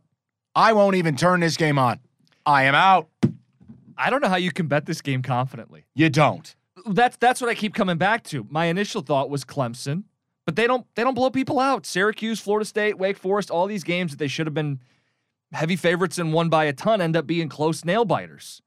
I 0.55 0.73
won't 0.73 0.96
even 0.96 1.16
turn 1.16 1.40
this 1.40 1.57
game 1.57 1.79
on. 1.79 1.99
I 2.46 2.64
am 2.64 2.75
out. 2.75 3.09
I 4.00 4.10
don't 4.10 4.22
know 4.22 4.28
how 4.28 4.36
you 4.36 4.50
can 4.50 4.66
bet 4.66 4.86
this 4.86 5.02
game 5.02 5.22
confidently. 5.22 5.84
You 5.94 6.08
don't. 6.08 6.54
That's 6.86 7.16
that's 7.18 7.40
what 7.40 7.50
I 7.50 7.54
keep 7.54 7.74
coming 7.74 7.98
back 7.98 8.24
to. 8.24 8.46
My 8.48 8.66
initial 8.66 9.02
thought 9.02 9.28
was 9.28 9.44
Clemson, 9.44 10.04
but 10.46 10.56
they 10.56 10.66
don't 10.66 10.86
they 10.94 11.04
don't 11.04 11.14
blow 11.14 11.30
people 11.30 11.60
out. 11.60 11.84
Syracuse, 11.84 12.40
Florida 12.40 12.64
State, 12.64 12.98
Wake 12.98 13.18
Forest, 13.18 13.50
all 13.50 13.66
these 13.66 13.84
games 13.84 14.12
that 14.12 14.18
they 14.18 14.28
should 14.28 14.46
have 14.46 14.54
been 14.54 14.80
heavy 15.52 15.76
favorites 15.76 16.18
and 16.18 16.32
won 16.32 16.48
by 16.48 16.64
a 16.64 16.72
ton 16.72 17.00
end 17.00 17.16
up 17.16 17.26
being 17.26 17.48
close 17.48 17.84
nail 17.84 18.04
biters. 18.04 18.62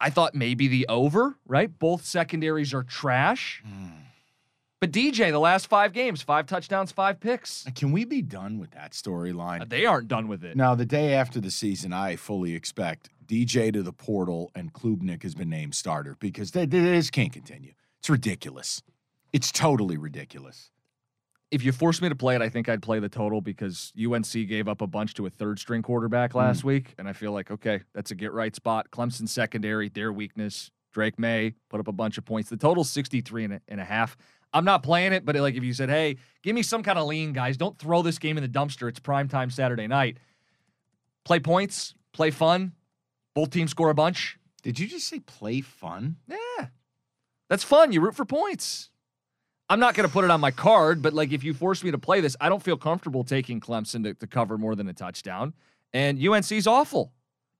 I 0.00 0.10
thought 0.10 0.34
maybe 0.34 0.68
the 0.68 0.86
over, 0.88 1.36
right? 1.46 1.76
Both 1.76 2.04
secondaries 2.04 2.72
are 2.74 2.82
trash. 2.82 3.62
Hmm. 3.66 4.05
But 4.78 4.92
DJ, 4.92 5.30
the 5.30 5.38
last 5.38 5.68
five 5.68 5.94
games, 5.94 6.20
five 6.20 6.46
touchdowns, 6.46 6.92
five 6.92 7.18
picks. 7.18 7.64
Can 7.74 7.92
we 7.92 8.04
be 8.04 8.20
done 8.20 8.58
with 8.58 8.72
that 8.72 8.92
storyline? 8.92 9.66
They 9.70 9.86
aren't 9.86 10.08
done 10.08 10.28
with 10.28 10.44
it. 10.44 10.54
Now, 10.54 10.74
the 10.74 10.84
day 10.84 11.14
after 11.14 11.40
the 11.40 11.50
season, 11.50 11.94
I 11.94 12.16
fully 12.16 12.54
expect 12.54 13.08
DJ 13.26 13.72
to 13.72 13.82
the 13.82 13.92
portal 13.92 14.50
and 14.54 14.74
Klubnik 14.74 15.22
has 15.22 15.34
been 15.34 15.48
named 15.48 15.74
starter 15.74 16.16
because 16.20 16.50
they, 16.50 16.66
they 16.66 16.80
just 16.96 17.12
can't 17.12 17.32
continue. 17.32 17.72
It's 18.00 18.10
ridiculous. 18.10 18.82
It's 19.32 19.50
totally 19.50 19.96
ridiculous. 19.96 20.70
If 21.50 21.64
you 21.64 21.72
forced 21.72 22.02
me 22.02 22.10
to 22.10 22.14
play 22.14 22.34
it, 22.34 22.42
I 22.42 22.50
think 22.50 22.68
I'd 22.68 22.82
play 22.82 22.98
the 22.98 23.08
total 23.08 23.40
because 23.40 23.94
UNC 23.98 24.30
gave 24.46 24.68
up 24.68 24.82
a 24.82 24.86
bunch 24.86 25.14
to 25.14 25.26
a 25.26 25.30
third 25.30 25.58
string 25.58 25.80
quarterback 25.80 26.32
hmm. 26.32 26.38
last 26.38 26.64
week. 26.64 26.94
And 26.98 27.08
I 27.08 27.14
feel 27.14 27.32
like, 27.32 27.50
okay, 27.50 27.80
that's 27.94 28.10
a 28.10 28.14
get 28.14 28.32
right 28.32 28.54
spot. 28.54 28.90
Clemson 28.90 29.26
secondary, 29.26 29.88
their 29.88 30.12
weakness. 30.12 30.70
Drake 30.92 31.18
Maye 31.18 31.52
put 31.68 31.78
up 31.78 31.88
a 31.88 31.92
bunch 31.92 32.16
of 32.16 32.24
points. 32.24 32.48
The 32.48 32.56
total's 32.56 32.88
63 32.88 33.44
and 33.44 33.52
a, 33.52 33.60
and 33.68 33.80
a 33.80 33.84
half. 33.84 34.16
I'm 34.52 34.64
not 34.64 34.82
playing 34.82 35.12
it, 35.12 35.24
but 35.24 35.36
like 35.36 35.54
if 35.54 35.62
you 35.62 35.72
said, 35.72 35.90
hey, 35.90 36.16
give 36.42 36.54
me 36.54 36.62
some 36.62 36.82
kind 36.82 36.98
of 36.98 37.06
lean, 37.06 37.32
guys, 37.32 37.56
don't 37.56 37.78
throw 37.78 38.02
this 38.02 38.18
game 38.18 38.38
in 38.38 38.42
the 38.42 38.48
dumpster. 38.48 38.88
It's 38.88 38.98
prime 38.98 39.28
time 39.28 39.50
Saturday 39.50 39.86
night. 39.86 40.18
Play 41.24 41.40
points, 41.40 41.94
play 42.12 42.30
fun. 42.30 42.72
Both 43.34 43.50
teams 43.50 43.72
score 43.72 43.90
a 43.90 43.94
bunch. 43.94 44.38
Did 44.62 44.78
you 44.78 44.86
just 44.86 45.08
say 45.08 45.20
play 45.20 45.60
fun? 45.60 46.16
Yeah. 46.26 46.66
That's 47.48 47.64
fun. 47.64 47.92
You 47.92 48.00
root 48.00 48.16
for 48.16 48.24
points. 48.24 48.90
I'm 49.68 49.80
not 49.80 49.94
going 49.94 50.08
to 50.08 50.12
put 50.12 50.24
it 50.24 50.30
on 50.30 50.40
my 50.40 50.52
card, 50.52 51.02
but 51.02 51.12
like 51.12 51.32
if 51.32 51.42
you 51.44 51.52
force 51.52 51.82
me 51.82 51.90
to 51.90 51.98
play 51.98 52.20
this, 52.20 52.36
I 52.40 52.48
don't 52.48 52.62
feel 52.62 52.76
comfortable 52.76 53.24
taking 53.24 53.60
Clemson 53.60 54.04
to, 54.04 54.14
to 54.14 54.26
cover 54.26 54.56
more 54.56 54.74
than 54.74 54.88
a 54.88 54.92
touchdown. 54.92 55.54
And 55.92 56.24
UNC's 56.24 56.66
awful. 56.66 57.12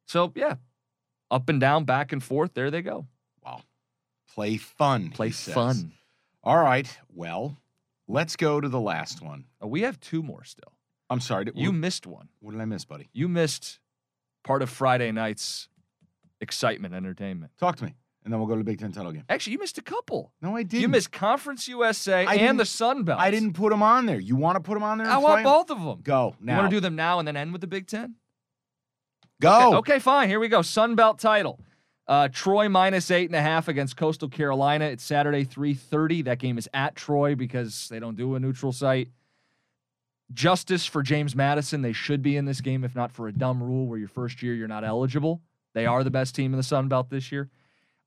So, 0.07 0.33
yeah, 0.35 0.55
up 1.31 1.49
and 1.49 1.61
down, 1.61 1.85
back 1.85 2.13
and 2.13 2.23
forth. 2.23 2.55
There 2.55 2.71
they 2.71 2.83
go. 2.83 3.07
Wow. 3.45 3.63
Play 4.35 4.57
fun. 4.57 5.11
Play 5.11 5.31
fun. 5.31 5.93
All 6.47 6.63
right. 6.63 6.89
Well, 7.13 7.59
let's 8.07 8.37
go 8.37 8.61
to 8.61 8.69
the 8.69 8.79
last 8.79 9.21
one. 9.21 9.47
Oh, 9.61 9.67
we 9.67 9.81
have 9.83 9.99
two 9.99 10.23
more 10.23 10.45
still. 10.45 10.73
I'm 11.11 11.19
sorry. 11.19 11.47
Did, 11.47 11.55
You 11.57 11.71
what, 11.71 11.79
missed 11.79 12.07
one. 12.07 12.29
what 12.39 12.53
did 12.53 12.61
I 12.61 12.65
miss, 12.67 12.85
buddy? 12.85 13.11
You 13.13 13.27
missed 13.27 13.81
part 14.45 14.63
of 14.63 14.71
Friday 14.71 15.11
night's 15.11 15.69
excitement 16.41 16.95
entertainment. 16.95 17.51
Talk 17.59 17.75
to 17.77 17.85
me, 17.85 17.95
and 18.23 18.33
then 18.33 18.39
we'll 18.39 18.47
go 18.49 18.55
to 18.55 18.61
the 18.61 18.65
Big 18.65 18.79
Ten 18.79 18.93
title 18.93 19.11
game. 19.11 19.25
Actually, 19.29 19.55
you 19.55 19.59
missed 19.59 19.77
a 19.79 19.83
couple. 19.83 20.33
No, 20.41 20.57
I 20.57 20.63
didn't. 20.63 20.83
You 20.83 20.89
missed 20.89 21.11
Conference 21.11 21.67
USA 21.67 22.25
I 22.25 22.35
and 22.37 22.61
the 22.61 22.65
Sun 22.65 23.03
Belt. 23.03 23.19
I 23.19 23.33
didn't 23.33 23.55
put 23.55 23.71
them 23.71 23.83
on 23.83 24.07
there. 24.07 24.21
You 24.21 24.37
want 24.37 24.55
to 24.55 24.61
put 24.61 24.75
them 24.75 24.85
on 24.85 24.99
there? 24.99 25.09
I 25.09 25.19
want 25.19 25.43
both 25.43 25.73
of 25.73 25.83
them. 25.83 26.01
Go 26.05 26.37
now. 26.41 26.53
You 26.53 26.59
want 26.61 26.71
to 26.71 26.77
do 26.77 26.81
them 26.81 26.95
now 26.95 27.19
and 27.19 27.27
then 27.27 27.37
end 27.37 27.51
with 27.51 27.61
the 27.61 27.67
Big 27.67 27.89
Ten? 27.89 28.15
Go. 29.43 29.51
Okay, 29.51 29.77
okay, 29.79 29.99
fine. 29.99 30.29
Here 30.29 30.39
we 30.39 30.47
go. 30.47 30.63
Sun 30.63 30.95
Belt 30.95 31.19
title. 31.19 31.59
Uh, 32.09 32.29
Troy 32.29 32.69
minus 32.69 33.11
eight 33.11 33.29
and 33.29 33.35
a 33.35 33.43
half 33.43 33.67
against 33.67 33.97
Coastal 33.97 34.29
Carolina. 34.29 34.85
It's 34.85 35.03
Saturday, 35.03 35.45
3.30. 35.45 36.25
That 36.25 36.39
game 36.39 36.57
is 36.57 36.69
at 36.73 36.95
Troy 36.95 37.35
because 37.35 37.89
they 37.89 37.99
don't 37.99 38.17
do 38.17 38.37
a 38.37 38.41
neutral 38.41 38.73
site. 38.73 39.09
Justice 40.33 40.87
for 40.87 41.03
James 41.03 41.35
Madison. 41.35 41.83
They 41.83 41.93
should 41.93 42.23
be 42.23 42.37
in 42.37 42.45
this 42.45 42.61
game, 42.61 42.85
if 42.85 42.95
not 42.95 43.13
for 43.13 43.29
a 43.29 43.33
dumb 43.33 43.63
rule 43.63 43.87
where 43.87 43.99
your 43.99 44.09
first 44.09 44.43
year 44.43 44.55
you're 44.55 44.69
not 44.69 44.85
eligible. 44.85 45.41
They 45.75 45.87
are 45.87 46.05
the 46.05 46.11
best 46.11 46.35
team 46.35 46.53
in 46.53 46.57
the 46.57 46.63
Sun 46.63 46.89
Belt 46.89 47.11
this 47.11 47.31
year. 47.31 47.49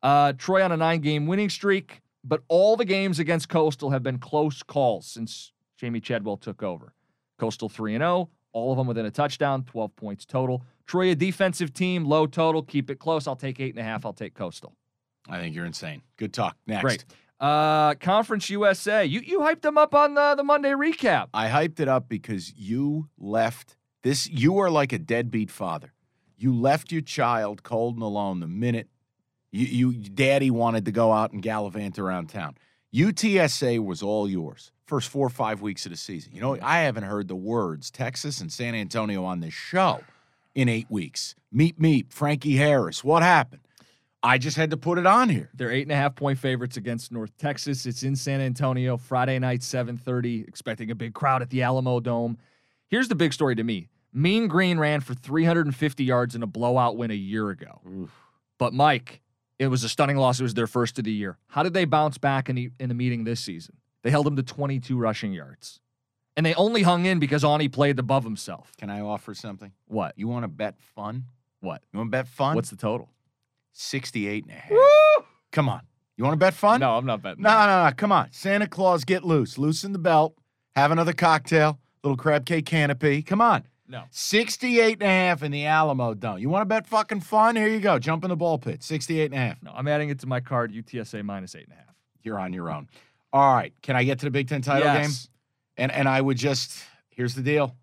Uh, 0.02 0.34
Troy 0.34 0.64
on 0.64 0.72
a 0.72 0.78
nine 0.78 1.02
game 1.02 1.28
winning 1.28 1.50
streak, 1.50 2.02
but 2.24 2.42
all 2.48 2.78
the 2.78 2.86
games 2.86 3.20
against 3.20 3.50
Coastal 3.50 3.92
have 3.92 4.04
been 4.04 4.18
close 4.18 4.64
calls 4.64 5.08
since 5.08 5.52
Jamie 5.78 6.00
Chadwell 6.00 6.38
took 6.38 6.64
over. 6.64 6.94
Coastal 7.38 7.70
3 7.70 7.96
and 7.96 8.02
0, 8.02 8.30
all 8.52 8.72
of 8.72 8.78
them 8.78 8.88
within 8.88 9.06
a 9.06 9.12
touchdown, 9.12 9.64
12 9.64 9.96
points 9.96 10.26
total. 10.26 10.64
Troy, 10.88 11.12
a 11.12 11.16
defensive 11.16 11.74
team, 11.74 12.06
low 12.06 12.26
total, 12.26 12.64
keep 12.64 12.90
it 12.90 13.00
close. 13.00 13.28
I'll 13.28 13.36
take 13.36 13.60
eight 13.60 13.72
and 13.72 13.80
a 13.80 13.84
half. 13.84 14.06
I'll 14.06 14.14
take 14.14 14.34
Coastal. 14.34 14.74
I 15.28 15.38
think 15.40 15.56
you're 15.56 15.66
insane. 15.66 16.02
Good 16.18 16.34
talk. 16.34 16.58
Next. 16.66 16.82
Great. 16.82 17.06
Uh, 17.40 17.94
Conference 17.96 18.50
USA. 18.50 19.06
You 19.06 19.22
you 19.22 19.40
hyped 19.40 19.62
them 19.62 19.78
up 19.78 19.94
on 19.94 20.16
the, 20.16 20.36
the 20.36 20.44
Monday 20.44 20.72
recap. 20.72 21.28
I 21.34 21.48
hyped 21.48 21.80
it 21.80 21.88
up 21.88 22.10
because 22.10 22.54
you 22.54 23.10
left 23.18 23.78
this. 24.04 24.28
You 24.30 24.58
are 24.60 24.70
like 24.70 24.92
a 24.92 24.98
deadbeat 24.98 25.52
father. 25.52 25.94
You 26.38 26.54
left 26.54 26.92
your 26.92 27.02
child 27.02 27.64
cold 27.64 27.96
and 27.96 28.04
alone 28.04 28.40
the 28.40 28.48
minute 28.48 28.90
you, 29.52 29.66
you 29.92 29.94
daddy 29.94 30.52
wanted 30.52 30.86
to 30.86 30.92
go 30.92 31.12
out 31.12 31.32
and 31.32 31.42
gallivant 31.42 31.98
around 31.98 32.30
town. 32.30 32.56
UTSA 32.93 33.84
was 33.84 34.02
all 34.02 34.30
yours. 34.30 34.71
First 34.86 35.10
four 35.10 35.28
or 35.28 35.30
five 35.30 35.62
weeks 35.62 35.86
of 35.86 35.91
the 35.91 35.97
season. 35.97 36.34
You 36.34 36.41
know, 36.41 36.54
mm-hmm. 36.54 36.65
I 36.65 36.80
haven't 36.80 37.04
heard 37.04 37.28
the 37.28 37.36
words 37.36 37.91
Texas 37.91 38.41
and 38.41 38.52
San 38.52 38.73
Antonio 38.73 39.23
on 39.23 39.39
this 39.39 39.54
show 39.54 40.02
in 40.56 40.67
eight 40.67 40.88
weeks. 40.89 41.36
Meet 41.52 41.80
meet 41.80 42.12
Frankie 42.12 42.56
Harris. 42.56 43.04
What 43.04 43.21
happened? 43.21 43.62
I 44.21 44.38
just 44.38 44.58
had 44.58 44.71
to 44.71 44.78
put 44.78 44.97
it 44.97 45.06
on 45.06 45.30
here. 45.30 45.49
They're 45.54 45.71
eight 45.71 45.84
and 45.84 45.91
a 45.91 45.95
half 45.95 46.15
point 46.15 46.39
favorites 46.39 46.75
against 46.75 47.12
North 47.12 47.36
Texas. 47.38 47.86
It's 47.86 48.04
in 48.04 48.15
San 48.15 48.41
Antonio, 48.41 48.97
Friday 48.97 49.39
night, 49.39 49.62
7:30. 49.62 50.47
Expecting 50.47 50.91
a 50.91 50.95
big 50.95 51.13
crowd 51.13 51.41
at 51.41 51.49
the 51.52 51.62
Alamo 51.62 51.99
Dome. 51.99 52.38
Here's 52.88 53.08
the 53.08 53.15
big 53.15 53.34
story 53.34 53.56
to 53.56 53.63
me. 53.63 53.88
Mean 54.12 54.47
Green 54.47 54.80
ran 54.80 55.02
for 55.02 55.13
350 55.13 56.04
yards 56.04 56.36
in 56.36 56.41
a 56.41 56.47
blowout 56.47 56.97
win 56.97 57.12
a 57.12 57.15
year 57.15 57.52
ago. 57.52 57.80
But 58.58 58.73
Mike, 58.73 59.21
it 59.60 59.67
was 59.67 59.84
a 59.84 59.89
stunning 59.89 60.17
loss. 60.17 60.39
It 60.39 60.43
was 60.43 60.54
their 60.54 60.67
first 60.67 60.98
of 60.98 61.04
the 61.04 61.12
year. 61.12 61.38
How 61.50 61.63
did 61.63 61.74
they 61.74 61.86
bounce 61.86 62.17
back 62.17 62.50
in 62.50 62.56
the, 62.56 62.72
in 62.80 62.89
the 62.89 62.95
meeting 62.95 63.26
this 63.26 63.41
season? 63.41 63.76
They 64.02 64.10
held 64.10 64.26
them 64.26 64.38
to 64.38 64.43
22 64.43 64.98
rushing 64.98 65.34
yards. 65.34 65.82
And 66.38 66.45
they 66.45 66.54
only 66.54 66.84
hung 66.84 67.06
in 67.06 67.19
because 67.19 67.43
Aune 67.43 67.67
played 67.69 68.00
above 68.00 68.24
himself. 68.24 68.72
Can 68.78 68.89
I 68.89 69.02
offer 69.02 69.34
something? 69.34 69.74
What? 69.88 70.13
You 70.15 70.30
want 70.30 70.43
to 70.43 70.48
bet 70.48 70.80
fun? 70.80 71.26
What? 71.60 71.82
You 71.91 72.00
want 72.00 72.08
to 72.08 72.12
bet 72.12 72.28
fun? 72.28 72.56
What's 72.56 72.69
the 72.69 72.78
total? 72.78 73.10
68 73.74 74.45
and 74.45 74.54
a 74.54 74.56
half. 74.56 74.72
Come 75.52 75.67
on. 75.67 75.82
You 76.15 76.24
want 76.24 76.34
to 76.34 76.38
bet 76.38 76.54
fun? 76.54 76.80
No, 76.80 76.98
I'm 76.98 77.06
not 77.06 77.22
betting. 77.22 77.43
No, 77.43 77.50
no, 77.50 77.86
no. 77.86 77.91
Come 77.95 78.12
on. 78.12 78.30
Santa 78.32 78.67
Claus, 78.67 79.04
get 79.04 79.24
loose. 79.24 79.58
Loosen 79.58 79.91
the 79.91 80.00
belt. 80.00 80.36
Have 80.76 80.91
another 80.91 81.13
cocktail. 81.13 81.80
Little 82.04 82.17
crab 82.17 82.45
cake 82.45 82.65
canopy. 82.65 83.22
Come 83.22 83.41
on. 83.41 83.63
No. 83.89 84.04
68 84.12 84.93
and 84.93 85.02
a 85.02 85.06
half 85.08 85.41
in 85.41 85.52
the 85.52 85.65
Alamo 85.65 86.13
Dome. 86.13 86.38
You 86.38 86.47
want 86.47 86.62
to 86.62 86.65
bet 86.67 86.86
fucking 86.86 87.21
fun? 87.21 87.56
Here 87.56 87.67
you 87.67 87.80
go. 87.80 87.97
Jump 87.97 88.23
in 88.23 88.30
the 88.30 88.36
ball 88.36 88.60
pit. 88.60 88.84
68 88.84 89.25
and 89.25 89.34
a 89.34 89.38
half. 89.38 89.63
No, 89.63 89.71
I'm 89.73 89.88
adding 89.88 90.10
it 90.10 90.19
to 90.19 90.28
my 90.28 90.39
card. 90.39 90.71
UTSA 90.71 91.23
minus 91.23 91.56
eight 91.56 91.63
and 91.63 91.73
a 91.73 91.75
half. 91.75 91.95
You're 92.21 92.38
on 92.39 92.54
your 92.54 92.69
own. 92.69 92.88
All 93.34 93.56
right. 93.56 93.73
Can 93.82 93.95
I 93.95 94.04
get 94.04 94.19
to 94.19 94.25
the 94.25 94.32
Big 94.32 94.47
Ten 94.47 94.62
title 94.62 94.93
game? 94.93 95.02
Yes. 95.02 95.28
And 95.75 95.91
and 95.91 96.08
I 96.08 96.21
would 96.21 96.38
just 96.38 96.84
here's 97.10 97.34
the 97.34 97.41
deal. 97.41 97.75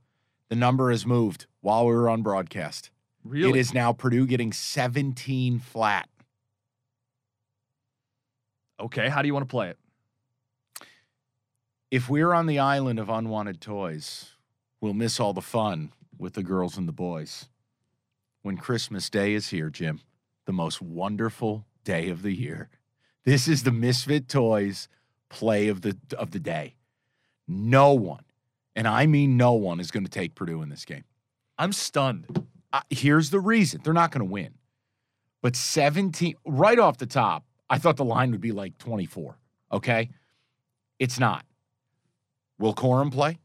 The 0.49 0.55
number 0.55 0.91
has 0.93 1.05
moved 1.05 1.47
while 1.61 1.87
we 1.87 1.95
were 1.95 2.09
on 2.09 2.23
broadcast. 2.23 2.91
Really? 3.25 3.59
It 3.59 3.63
is 3.63 3.75
now 3.75 3.93
Purdue 3.93 4.27
getting 4.27 4.53
17 4.53 5.59
flat. 5.59 6.09
Okay, 8.79 9.09
how 9.09 9.23
do 9.23 9.27
you 9.27 9.35
want 9.35 9.49
to 9.49 9.51
play 9.51 9.71
it? 9.71 9.79
If 11.91 12.09
we're 12.09 12.33
on 12.33 12.47
the 12.47 12.61
island 12.61 13.01
of 13.01 13.09
unwanted 13.09 13.61
toys, 13.61 14.35
we'll 14.81 14.95
miss 14.95 15.19
all 15.19 15.33
the 15.33 15.43
fun 15.43 15.93
with 16.19 16.35
the 16.35 16.43
girls 16.43 16.77
and 16.77 16.89
the 16.89 16.93
boys. 16.93 17.49
When 18.43 18.57
Christmas 18.57 19.11
Day 19.11 19.35
is 19.35 19.49
here, 19.49 19.71
Jim, 19.71 20.01
the 20.45 20.53
most 20.53 20.81
wonderful 20.81 21.67
day 21.85 22.09
of 22.09 22.23
the 22.23 22.33
year. 22.33 22.69
This 23.25 23.49
is 23.49 23.65
the 23.65 23.73
Misfit 23.73 24.29
Toys 24.29 24.89
play 25.29 25.69
of 25.69 25.83
the 25.83 25.97
of 26.17 26.31
the 26.31 26.39
day. 26.39 26.77
No 27.49 27.93
one, 27.93 28.25
and 28.75 28.87
I 28.87 29.07
mean 29.07 29.37
no 29.37 29.53
one, 29.53 29.81
is 29.81 29.91
going 29.91 30.05
to 30.05 30.11
take 30.11 30.35
Purdue 30.35 30.63
in 30.63 30.69
this 30.69 30.85
game. 30.85 31.05
I'm 31.59 31.73
stunned. 31.73 32.47
Uh, 32.73 32.81
here's 32.91 33.31
the 33.31 33.41
reason 33.41 33.81
they're 33.83 33.93
not 33.93 34.13
going 34.13 34.27
to 34.27 34.31
win. 34.31 34.55
But 35.43 35.57
17, 35.57 36.35
right 36.45 36.79
off 36.79 36.99
the 36.99 37.07
top, 37.07 37.45
I 37.69 37.79
thought 37.79 37.97
the 37.97 38.05
line 38.05 38.31
would 38.33 38.41
be 38.41 38.53
like 38.53 38.79
24. 38.79 39.39
Okay. 39.73 40.11
It's 40.99 41.19
not. 41.19 41.45
Will 42.59 42.75
Corum 42.75 43.13
play? 43.13 43.39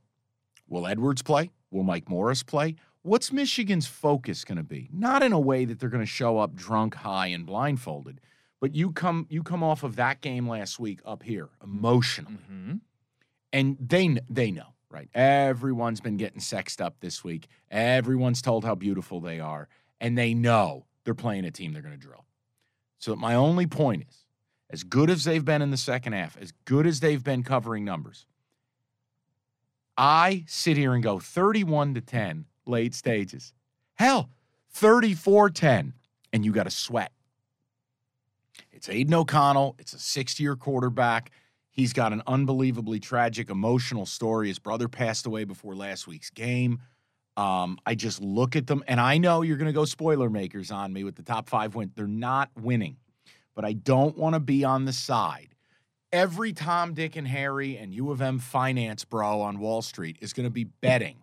Will 0.68 0.88
Edwards 0.88 1.22
play? 1.22 1.52
Will 1.72 1.84
Mike 1.84 2.08
Morris 2.10 2.44
play? 2.44 2.76
What's 3.04 3.32
Michigan's 3.32 3.88
focus 3.88 4.44
going 4.46 4.58
to 4.60 4.64
be? 4.64 4.90
Not 4.94 5.24
in 5.24 5.32
a 5.34 5.40
way 5.40 5.66
that 5.66 5.80
they're 5.80 5.90
going 5.90 6.04
to 6.04 6.06
show 6.06 6.38
up 6.38 6.54
drunk, 6.54 6.94
high, 6.96 7.28
and 7.28 7.46
blindfolded, 7.46 8.22
but 8.60 8.76
you 8.76 8.92
come 8.92 9.26
you 9.30 9.42
come 9.42 9.64
off 9.64 9.82
of 9.84 9.96
that 9.96 10.22
game 10.22 10.48
last 10.48 10.80
week 10.80 11.00
up 11.06 11.24
here 11.24 11.50
emotionally 11.64 12.38
Mm-hmm. 12.52 12.74
and 13.54 13.78
they 13.80 14.18
they 14.30 14.52
know 14.52 14.74
right 14.90 15.10
everyone's 15.16 16.00
been 16.02 16.18
getting 16.18 16.40
sexed 16.42 16.80
up 16.82 17.00
this 17.00 17.24
week 17.24 17.48
everyone's 17.72 18.42
told 18.42 18.64
how 18.66 18.76
beautiful 18.76 19.20
they 19.20 19.40
are 19.40 19.68
and 20.00 20.18
they 20.18 20.34
know 20.34 20.86
they're 21.04 21.16
playing 21.16 21.46
a 21.46 21.52
team 21.52 21.74
they're 21.74 21.82
going 21.82 21.98
to 21.98 22.00
drill 22.08 22.26
so 23.00 23.16
my 23.16 23.34
only 23.34 23.66
point 23.66 24.04
is 24.10 24.26
as 24.70 24.84
good 24.84 25.10
as 25.10 25.24
they've 25.24 25.46
been 25.46 25.62
in 25.62 25.72
the 25.72 25.78
second 25.78 26.14
half 26.14 26.38
as 26.38 26.52
good 26.66 26.86
as 26.86 27.00
they've 27.00 27.24
been 27.24 27.42
covering 27.42 27.84
numbers 27.86 28.26
i 29.97 30.43
sit 30.47 30.77
here 30.77 30.93
and 30.93 31.04
go 31.04 31.19
31 31.19 31.93
to 31.95 32.01
10 32.01 32.45
late 32.65 32.93
stages 32.93 33.54
hell 33.95 34.30
34-10 34.75 35.93
and 36.34 36.45
you 36.45 36.51
got 36.51 36.63
to 36.63 36.71
sweat 36.71 37.12
it's 38.71 38.89
aidan 38.89 39.13
o'connell 39.13 39.75
it's 39.80 39.93
a 39.93 39.99
six-year 39.99 40.56
quarterback 40.56 41.32
He's 41.71 41.93
got 41.93 42.12
an 42.12 42.21
unbelievably 42.27 42.99
tragic, 42.99 43.49
emotional 43.49 44.06
story. 44.06 44.49
His 44.49 44.60
brother 44.60 44.89
passed 44.89 45.25
away 45.25 45.45
before 45.45 45.73
last 45.73 46.06
week's 46.06 46.30
game. 46.30 46.82
Um, 47.38 47.80
I 47.86 47.95
just 47.95 48.21
look 48.21 48.58
at 48.58 48.67
them, 48.67 48.84
and 48.88 48.99
I 48.99 49.17
know 49.17 49.41
you're 49.41 49.56
going 49.56 49.67
to 49.67 49.73
go 49.73 49.86
spoiler 49.86 50.30
makers 50.30 50.69
on 50.69 50.91
me 50.91 51.06
with 51.06 51.15
the 51.15 51.23
top 51.23 51.49
five 51.49 51.73
win. 51.73 51.91
They're 51.95 52.08
not 52.08 52.51
winning, 52.60 52.97
but 53.56 53.63
I 53.63 53.71
don't 53.71 54.17
want 54.17 54.36
to 54.36 54.41
be 54.41 54.65
on 54.65 54.84
the 54.84 54.91
side 54.91 55.51
Every 56.13 56.52
Tom, 56.52 56.93
Dick, 56.93 57.15
and 57.15 57.28
Harry 57.28 57.78
and 57.78 57.93
U 57.93 58.12
of 58.12 58.21
M 58.21 58.39
finance 58.39 59.06
bro 59.06 59.39
on 59.41 59.60
Wall 59.60 59.82
Street 59.82 60.17
is 60.19 60.34
going 60.34 60.45
to 60.45 60.52
be 60.52 60.65
betting 60.65 61.17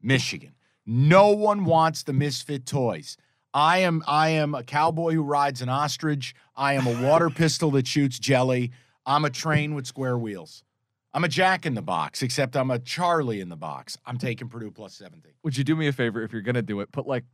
Michigan. 0.00 0.54
No 0.86 1.32
one 1.32 1.66
wants 1.66 2.02
the 2.04 2.14
misfit 2.14 2.64
toys. 2.64 3.18
I 3.52 3.78
am 3.78 4.02
I 4.06 4.30
am 4.30 4.54
a 4.54 4.62
cowboy 4.62 5.12
who 5.12 5.22
rides 5.22 5.60
an 5.60 5.68
ostrich. 5.68 6.34
I 6.56 6.74
am 6.74 6.86
a 6.86 7.02
water 7.02 7.28
pistol 7.42 7.70
that 7.72 7.86
shoots 7.86 8.18
jelly. 8.18 8.72
I'm 9.04 9.26
a 9.26 9.30
train 9.30 9.74
with 9.74 9.86
square 9.86 10.16
wheels. 10.16 10.64
I'm 11.12 11.24
a 11.24 11.28
Jack 11.28 11.66
in 11.66 11.74
the 11.74 11.82
box, 11.82 12.22
except 12.22 12.56
I'm 12.56 12.70
a 12.70 12.78
Charlie 12.78 13.40
in 13.40 13.48
the 13.48 13.56
box. 13.56 13.98
I'm 14.06 14.18
taking 14.18 14.48
Purdue 14.48 14.70
plus 14.70 14.94
70. 14.94 15.36
Would 15.42 15.56
you 15.56 15.64
do 15.64 15.74
me 15.76 15.88
a 15.88 15.92
favor 15.92 16.22
if 16.22 16.32
you're 16.32 16.42
going 16.42 16.54
to 16.54 16.62
do 16.62 16.80
it? 16.80 16.92
Put 16.92 17.06
like 17.06 17.24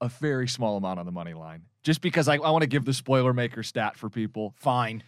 a 0.00 0.08
very 0.08 0.48
small 0.48 0.76
amount 0.76 0.98
on 0.98 1.06
the 1.06 1.12
money 1.12 1.34
line, 1.34 1.62
just 1.82 2.00
because 2.00 2.26
I, 2.28 2.34
I 2.34 2.50
want 2.50 2.62
to 2.62 2.68
give 2.68 2.84
the 2.84 2.94
spoiler 2.94 3.32
maker 3.32 3.62
stat 3.62 3.96
for 3.96 4.08
people. 4.08 4.54
Fine. 4.56 5.02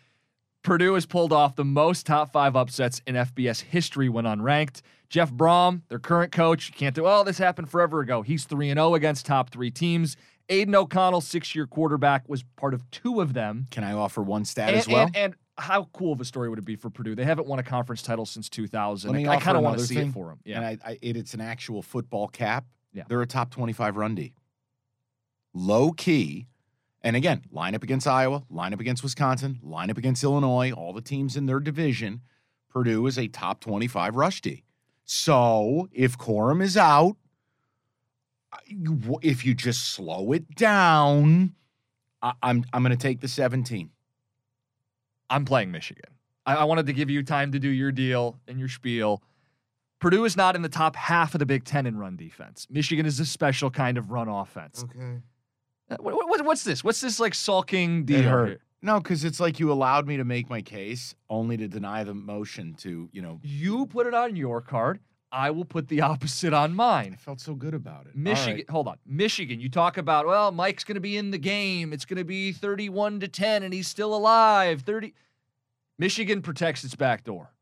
Purdue 0.65 0.95
has 0.95 1.05
pulled 1.05 1.31
off 1.33 1.57
the 1.57 1.65
most 1.65 2.07
top 2.07 2.33
five 2.33 2.57
upsets 2.57 3.03
in 3.07 3.15
FBS 3.15 3.61
history 3.61 4.09
when 4.09 4.25
unranked. 4.25 4.81
Jeff 5.11 5.31
Brohm, 5.31 5.83
their 5.89 5.99
current 5.99 6.33
coach, 6.33 6.73
can't 6.73 6.95
do, 6.95 7.07
oh, 7.07 7.23
this 7.23 7.37
happened 7.37 7.71
forever 7.71 8.01
ago. 8.01 8.23
He's 8.23 8.45
3 8.45 8.69
0 8.73 8.95
against 8.95 9.27
top 9.27 9.51
three 9.51 9.71
teams. 9.71 10.17
Aidan 10.49 10.75
O'Connell, 10.75 11.21
six 11.21 11.55
year 11.55 11.67
quarterback, 11.67 12.29
was 12.29 12.43
part 12.57 12.73
of 12.75 12.91
two 12.91 13.21
of 13.21 13.35
them. 13.35 13.67
Can 13.71 13.85
I 13.85 13.93
offer 13.93 14.23
one 14.23 14.45
stat 14.47 14.71
And, 14.71 14.77
as 14.79 14.89
well? 14.89 15.07
and, 15.07 15.17
and 15.17 15.35
how 15.59 15.85
cool 15.93 16.13
of 16.15 16.21
a 16.21 16.25
story 16.25 16.49
would 16.49 16.59
it 16.59 16.65
be 16.65 16.77
for 16.77 16.89
Purdue? 16.91 17.15
They 17.15 17.25
haven't 17.25 17.47
won 17.47 17.59
a 17.59 17.63
conference 17.63 18.01
title 18.03 18.25
since 18.27 18.49
2000. 18.49 19.11
Let 19.11 19.17
me 19.17 19.27
I, 19.29 19.35
I 19.35 19.41
kind 19.41 19.57
of 19.59 19.63
want 19.63 19.79
to 19.79 19.85
see 19.87 19.95
thing, 19.97 20.09
it 20.09 20.13
for 20.13 20.29
them. 20.29 20.41
Yeah. 20.45 20.57
And 20.57 20.65
I, 20.67 20.79
I, 20.85 20.99
it, 21.03 21.17
it's 21.17 21.35
an 21.35 21.43
actual 21.43 21.83
football 21.83 22.27
cap. 22.29 22.65
Yeah. 22.93 23.05
They're 23.07 23.23
a 23.23 23.27
top 23.27 23.51
25 23.51 23.97
run 23.99 24.15
D. 24.15 24.33
Low 25.53 25.93
key. 25.93 26.47
And 27.05 27.17
again, 27.17 27.43
line 27.53 27.75
up 27.75 27.83
against 27.83 28.07
Iowa, 28.07 28.45
line 28.49 28.73
up 28.73 28.81
against 28.81 29.03
Wisconsin, 29.03 29.61
line 29.63 29.91
up 29.91 29.99
against 29.99 30.25
Illinois, 30.25 30.73
all 30.73 30.95
the 30.95 31.03
teams 31.03 31.37
in 31.37 31.45
their 31.45 31.61
division. 31.61 32.23
Purdue 32.71 33.07
is 33.07 33.19
a 33.19 33.29
top 33.29 33.61
25 33.61 34.17
rush 34.17 34.41
D. 34.41 34.65
So 35.05 35.87
if 35.93 36.17
Corum 36.17 36.63
is 36.63 36.79
out, 36.79 37.17
if 39.23 39.45
you 39.45 39.55
just 39.55 39.91
slow 39.91 40.33
it 40.33 40.55
down, 40.55 41.55
I, 42.23 42.33
I'm 42.43 42.65
I'm 42.73 42.83
going 42.83 42.97
to 42.97 43.03
take 43.03 43.21
the 43.21 43.29
17. 43.29 43.91
I'm 45.29 45.45
playing 45.45 45.71
Michigan. 45.71 46.11
I, 46.47 46.57
I 46.57 46.65
wanted 46.65 46.87
to 46.87 46.95
give 46.95 47.11
you 47.11 47.23
time 47.23 47.53
to 47.53 47.59
do 47.59 47.69
your 47.69 47.93
deal 47.93 48.41
and 48.49 48.59
your 48.59 48.69
spiel. 48.69 49.23
Purdue 50.01 50.25
is 50.25 50.37
not 50.39 50.57
in 50.57 50.63
the 50.63 50.69
top 50.71 50.97
half 50.97 51.35
of 51.35 51.39
the 51.39 51.47
Big 51.47 51.65
Ten 51.65 51.85
in 51.85 51.99
run 51.99 52.17
defense. 52.17 52.67
Michigan 52.71 53.05
is 53.05 53.21
a 53.21 53.27
special 53.27 53.71
kind 53.71 53.99
of 53.99 54.11
run 54.11 54.29
offense. 54.29 54.85
Okay. 54.85 55.21
Uh, 55.91 55.97
What, 56.01 56.15
what- 56.29 56.45
what's 56.45 56.65
this? 56.65 56.83
What's 56.85 57.01
this 57.01 57.21
like 57.21 57.35
sulking 57.35 58.05
deal? 58.05 58.21
It 58.21 58.25
hurt. 58.25 58.49
here? 58.49 58.61
No, 58.83 59.01
because 59.01 59.25
it's 59.25 59.41
like 59.41 59.59
you 59.61 59.73
allowed 59.73 60.07
me 60.07 60.19
to 60.19 60.25
make 60.25 60.51
my 60.51 60.61
case, 60.61 61.15
only 61.31 61.57
to 61.57 61.67
deny 61.69 62.05
the 62.05 62.13
motion 62.13 62.75
to, 62.81 63.09
you 63.13 63.23
know. 63.23 63.41
You 63.43 63.87
put 63.87 64.07
it 64.07 64.13
on 64.13 64.37
your 64.37 64.61
card. 64.61 65.01
I 65.33 65.51
will 65.51 65.65
put 65.65 65.89
the 65.89 66.01
opposite 66.11 66.53
on 66.53 66.75
mine. 66.75 67.13
I 67.15 67.17
felt 67.17 67.41
so 67.41 67.55
good 67.55 67.73
about 67.75 68.07
it. 68.07 68.15
Michigan, 68.15 68.57
right. 68.57 68.71
hold 68.71 68.87
on. 68.89 68.99
Michigan, 69.07 69.59
you 69.59 69.71
talk 69.71 69.97
about, 69.97 70.27
well, 70.27 70.53
Mike's 70.53 70.85
going 70.85 70.97
to 70.97 71.01
be 71.01 71.17
in 71.17 71.31
the 71.31 71.39
game. 71.39 71.93
It's 71.95 72.05
going 72.05 72.19
to 72.19 72.25
be 72.25 72.53
31 72.53 73.21
to 73.21 73.29
10 73.29 73.63
and 73.63 73.73
he's 73.73 73.89
still 73.89 74.15
alive. 74.15 74.83
30 74.83 75.15
Michigan 75.99 76.43
protects 76.43 76.85
its 76.85 76.95
back 76.95 77.25
door. 77.25 77.53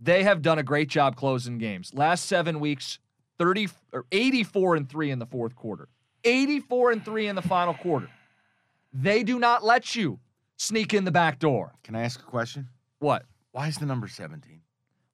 They 0.00 0.22
have 0.24 0.42
done 0.42 0.58
a 0.58 0.62
great 0.62 0.88
job 0.88 1.16
closing 1.16 1.58
games. 1.58 1.92
Last 1.94 2.26
7 2.26 2.60
weeks, 2.60 2.98
30 3.38 3.68
or 3.92 4.04
84 4.12 4.76
and 4.76 4.88
3 4.88 5.10
in 5.10 5.18
the 5.18 5.26
fourth 5.26 5.54
quarter. 5.56 5.88
84 6.24 6.92
and 6.92 7.04
3 7.04 7.26
in 7.26 7.36
the 7.36 7.42
final 7.42 7.74
quarter. 7.74 8.08
They 8.92 9.22
do 9.22 9.38
not 9.38 9.64
let 9.64 9.94
you 9.96 10.18
sneak 10.56 10.94
in 10.94 11.04
the 11.04 11.10
back 11.10 11.38
door. 11.38 11.74
Can 11.82 11.96
I 11.96 12.02
ask 12.02 12.20
a 12.20 12.24
question? 12.24 12.68
What? 12.98 13.24
Why 13.52 13.68
is 13.68 13.76
the 13.76 13.86
number 13.86 14.08
17? 14.08 14.60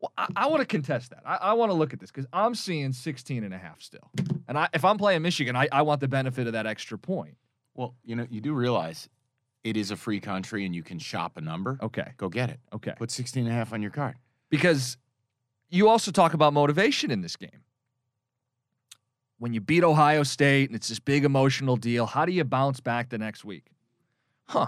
Well, 0.01 0.13
I, 0.17 0.29
I 0.37 0.47
want 0.47 0.61
to 0.61 0.67
contest 0.67 1.11
that. 1.11 1.23
I, 1.27 1.37
I 1.37 1.53
want 1.55 1.71
to 1.71 1.75
look 1.75 1.93
at 1.93 2.01
this 2.01 2.11
because 2.11 2.27
I'm 2.33 2.55
seeing 2.55 2.93
16 2.93 3.45
and 3.45 3.53
a 3.53 3.59
half 3.59 3.83
still. 3.83 4.11
And 4.49 4.57
I, 4.57 4.69
if 4.73 4.85
I'm 4.85 4.99
playing 4.99 5.23
Michigan, 5.23 5.57
I, 5.57 5.69
I 5.73 5.83
want 5.83 6.01
the 6.01 6.09
benefit 6.09 6.47
of 6.47 6.55
that 6.55 6.67
extra 6.67 6.99
point. 6.99 7.37
Well, 7.75 7.95
you 8.05 8.17
know, 8.17 8.27
you 8.31 8.41
do 8.41 8.53
realize 8.53 9.09
it 9.63 9.77
is 9.77 9.91
a 9.91 9.97
free 9.97 10.21
country 10.21 10.65
and 10.65 10.75
you 10.75 10.83
can 10.83 10.99
shop 10.99 11.37
a 11.37 11.41
number. 11.41 11.79
Okay. 11.83 12.13
Go 12.17 12.29
get 12.29 12.51
it. 12.51 12.61
Okay. 12.73 12.95
Put 12.97 13.11
16 13.11 13.45
and 13.45 13.53
a 13.53 13.55
half 13.55 13.73
on 13.73 13.83
your 13.83 13.91
card. 13.91 14.17
Because 14.49 14.97
you 15.69 15.89
also 15.89 16.11
talk 16.11 16.35
about 16.35 16.53
motivation 16.53 17.11
in 17.11 17.21
this 17.21 17.37
game. 17.37 17.63
When 19.41 19.55
you 19.55 19.61
beat 19.63 19.83
Ohio 19.83 20.23
State 20.23 20.69
and 20.69 20.77
it's 20.77 20.89
this 20.89 21.01
big 21.01 21.25
emotional 21.25 21.77
deal, 21.77 22.05
how 22.05 22.27
do 22.27 22.33
you 22.33 22.45
bounce 22.45 22.79
back 22.79 23.09
the 23.09 23.17
next 23.17 23.43
week? 23.43 23.73
Huh. 24.45 24.67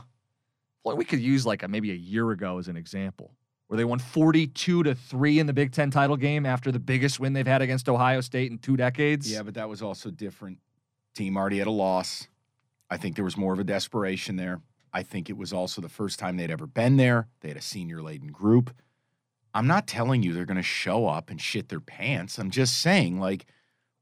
Well, 0.82 0.96
we 0.96 1.04
could 1.04 1.20
use 1.20 1.44
like 1.44 1.62
a, 1.62 1.68
maybe 1.68 1.90
a 1.90 1.94
year 1.94 2.30
ago 2.30 2.58
as 2.58 2.68
an 2.68 2.76
example 2.76 3.34
where 3.66 3.76
they 3.76 3.84
won 3.84 3.98
42 3.98 4.82
to 4.82 4.94
3 4.94 5.38
in 5.38 5.46
the 5.46 5.52
Big 5.52 5.72
10 5.72 5.90
title 5.90 6.16
game 6.16 6.46
after 6.46 6.72
the 6.72 6.78
biggest 6.78 7.20
win 7.20 7.34
they've 7.34 7.46
had 7.46 7.60
against 7.60 7.86
Ohio 7.86 8.22
State 8.22 8.50
in 8.50 8.56
two 8.56 8.76
decades. 8.76 9.30
Yeah, 9.30 9.42
but 9.42 9.54
that 9.54 9.68
was 9.68 9.82
also 9.82 10.10
different. 10.10 10.58
Team 11.14 11.36
already 11.36 11.58
had 11.58 11.66
a 11.66 11.70
loss. 11.70 12.28
I 12.88 12.96
think 12.96 13.14
there 13.14 13.26
was 13.26 13.36
more 13.36 13.52
of 13.52 13.58
a 13.58 13.64
desperation 13.64 14.36
there. 14.36 14.62
I 14.92 15.02
think 15.02 15.28
it 15.28 15.36
was 15.36 15.52
also 15.52 15.82
the 15.82 15.88
first 15.90 16.18
time 16.18 16.38
they'd 16.38 16.50
ever 16.50 16.66
been 16.66 16.96
there. 16.96 17.28
They 17.40 17.48
had 17.48 17.56
a 17.58 17.62
senior 17.62 18.02
laden 18.02 18.28
group. 18.28 18.74
I'm 19.54 19.66
not 19.66 19.86
telling 19.86 20.22
you 20.22 20.32
they're 20.32 20.46
going 20.46 20.56
to 20.56 20.62
show 20.62 21.06
up 21.06 21.28
and 21.28 21.38
shit 21.38 21.68
their 21.68 21.80
pants. 21.80 22.38
I'm 22.38 22.50
just 22.50 22.80
saying, 22.80 23.20
like, 23.20 23.46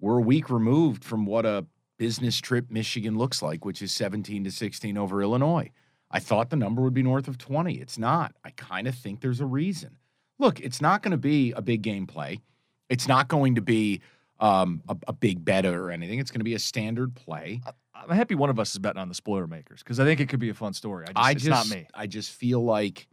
we're 0.00 0.18
a 0.18 0.22
week 0.22 0.50
removed 0.50 1.04
from 1.04 1.26
what 1.26 1.46
a 1.46 1.66
business 1.98 2.38
trip 2.38 2.70
Michigan 2.70 3.18
looks 3.18 3.42
like, 3.42 3.64
which 3.64 3.82
is 3.82 3.92
17 3.92 4.44
to 4.44 4.50
16 4.50 4.96
over 4.96 5.22
Illinois. 5.22 5.70
I 6.10 6.18
thought 6.18 6.50
the 6.50 6.56
number 6.56 6.82
would 6.82 6.94
be 6.94 7.02
north 7.02 7.28
of 7.28 7.38
20. 7.38 7.74
It's 7.74 7.98
not. 7.98 8.34
I 8.44 8.50
kind 8.50 8.88
of 8.88 8.94
think 8.94 9.20
there's 9.20 9.40
a 9.40 9.46
reason. 9.46 9.98
Look, 10.38 10.58
it's 10.60 10.80
not 10.80 11.02
going 11.02 11.12
to 11.12 11.18
be 11.18 11.52
a 11.52 11.62
big 11.62 11.82
game 11.82 12.06
play. 12.06 12.40
It's 12.88 13.06
not 13.06 13.28
going 13.28 13.54
to 13.54 13.60
be 13.60 14.00
um, 14.40 14.82
a, 14.88 14.96
a 15.08 15.12
big 15.12 15.44
bet 15.44 15.66
or 15.66 15.90
anything. 15.90 16.18
It's 16.18 16.30
going 16.30 16.40
to 16.40 16.44
be 16.44 16.54
a 16.54 16.58
standard 16.58 17.14
play. 17.14 17.60
I'm 17.94 18.16
happy 18.16 18.34
one 18.34 18.50
of 18.50 18.58
us 18.58 18.72
is 18.72 18.78
betting 18.78 19.00
on 19.00 19.08
the 19.08 19.14
spoiler 19.14 19.46
makers 19.46 19.82
because 19.82 20.00
I 20.00 20.04
think 20.04 20.20
it 20.20 20.28
could 20.28 20.40
be 20.40 20.48
a 20.48 20.54
fun 20.54 20.72
story. 20.72 21.04
I 21.06 21.12
just, 21.12 21.18
I 21.18 21.30
it's 21.32 21.44
just, 21.44 21.70
not 21.70 21.76
me. 21.76 21.86
I 21.94 22.06
just 22.06 22.32
feel 22.32 22.64
like 22.64 23.06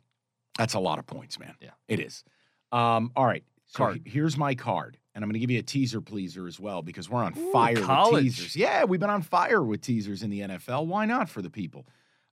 that's 0.57 0.73
a 0.73 0.79
lot 0.79 0.97
of 0.97 1.05
points, 1.05 1.37
man. 1.37 1.53
Yeah. 1.61 1.71
it 1.87 1.99
is. 1.99 2.23
Um, 2.71 3.11
all 3.15 3.25
right, 3.25 3.43
Card. 3.73 4.01
he- 4.03 4.09
here's 4.11 4.37
my 4.37 4.55
card, 4.55 4.97
and 5.17 5.23
I'm 5.23 5.29
going 5.29 5.33
to 5.33 5.39
give 5.39 5.49
you 5.49 5.57
a 5.57 5.63
teaser 5.63 5.99
pleaser 5.99 6.45
as 6.45 6.59
well 6.59 6.83
because 6.83 7.09
we're 7.09 7.23
on 7.23 7.35
Ooh, 7.35 7.51
fire 7.51 7.73
with 7.73 8.21
teasers. 8.21 8.55
Yeah, 8.55 8.83
we've 8.83 8.99
been 8.99 9.09
on 9.09 9.23
fire 9.23 9.63
with 9.63 9.81
teasers 9.81 10.21
in 10.21 10.29
the 10.29 10.41
NFL. 10.41 10.85
Why 10.85 11.07
not 11.07 11.27
for 11.27 11.41
the 11.41 11.49
people? 11.49 11.87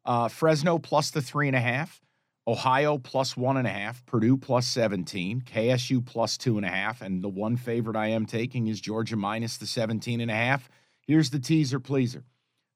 Uh, 0.05 0.27
Fresno 0.27 0.77
plus 0.77 1.09
the 1.09 1.19
three 1.19 1.47
and 1.47 1.55
a 1.55 1.59
half. 1.59 1.99
Ohio 2.47 2.99
plus 2.99 3.35
one 3.35 3.57
and 3.57 3.65
a 3.65 3.71
half, 3.71 4.05
Purdue 4.05 4.37
plus 4.37 4.67
17, 4.67 5.41
KSU 5.41 6.05
plus 6.05 6.37
two 6.37 6.57
and 6.57 6.65
a 6.65 6.69
half, 6.69 7.01
and 7.01 7.23
the 7.23 7.27
one 7.27 7.57
favorite 7.57 7.95
I 7.95 8.09
am 8.09 8.27
taking 8.27 8.67
is 8.67 8.79
Georgia 8.79 9.15
minus 9.15 9.57
the 9.57 9.65
17 9.65 10.21
and 10.21 10.29
a 10.29 10.35
half. 10.35 10.69
Here's 11.01 11.31
the 11.31 11.39
teaser 11.39 11.79
pleaser. 11.79 12.23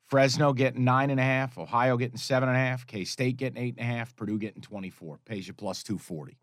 Fresno 0.08 0.54
getting 0.54 0.84
nine 0.84 1.12
and 1.12 1.20
a 1.20 1.24
half, 1.24 1.56
Ohio 1.60 1.98
getting 1.98 2.18
seven 2.18 2.50
and 2.50 2.58
a 2.58 2.60
half, 2.60 2.88
K 2.88 3.04
State 3.04 3.38
getting 3.38 3.62
eight 3.62 3.76
and 3.78 3.88
a 3.88 3.94
half, 3.96 4.16
Purdue 4.16 4.40
getting 4.40 4.64
24. 4.64 5.20
Pays 5.24 5.48
you 5.48 5.54
plus 5.54 5.84
240. 5.84 6.36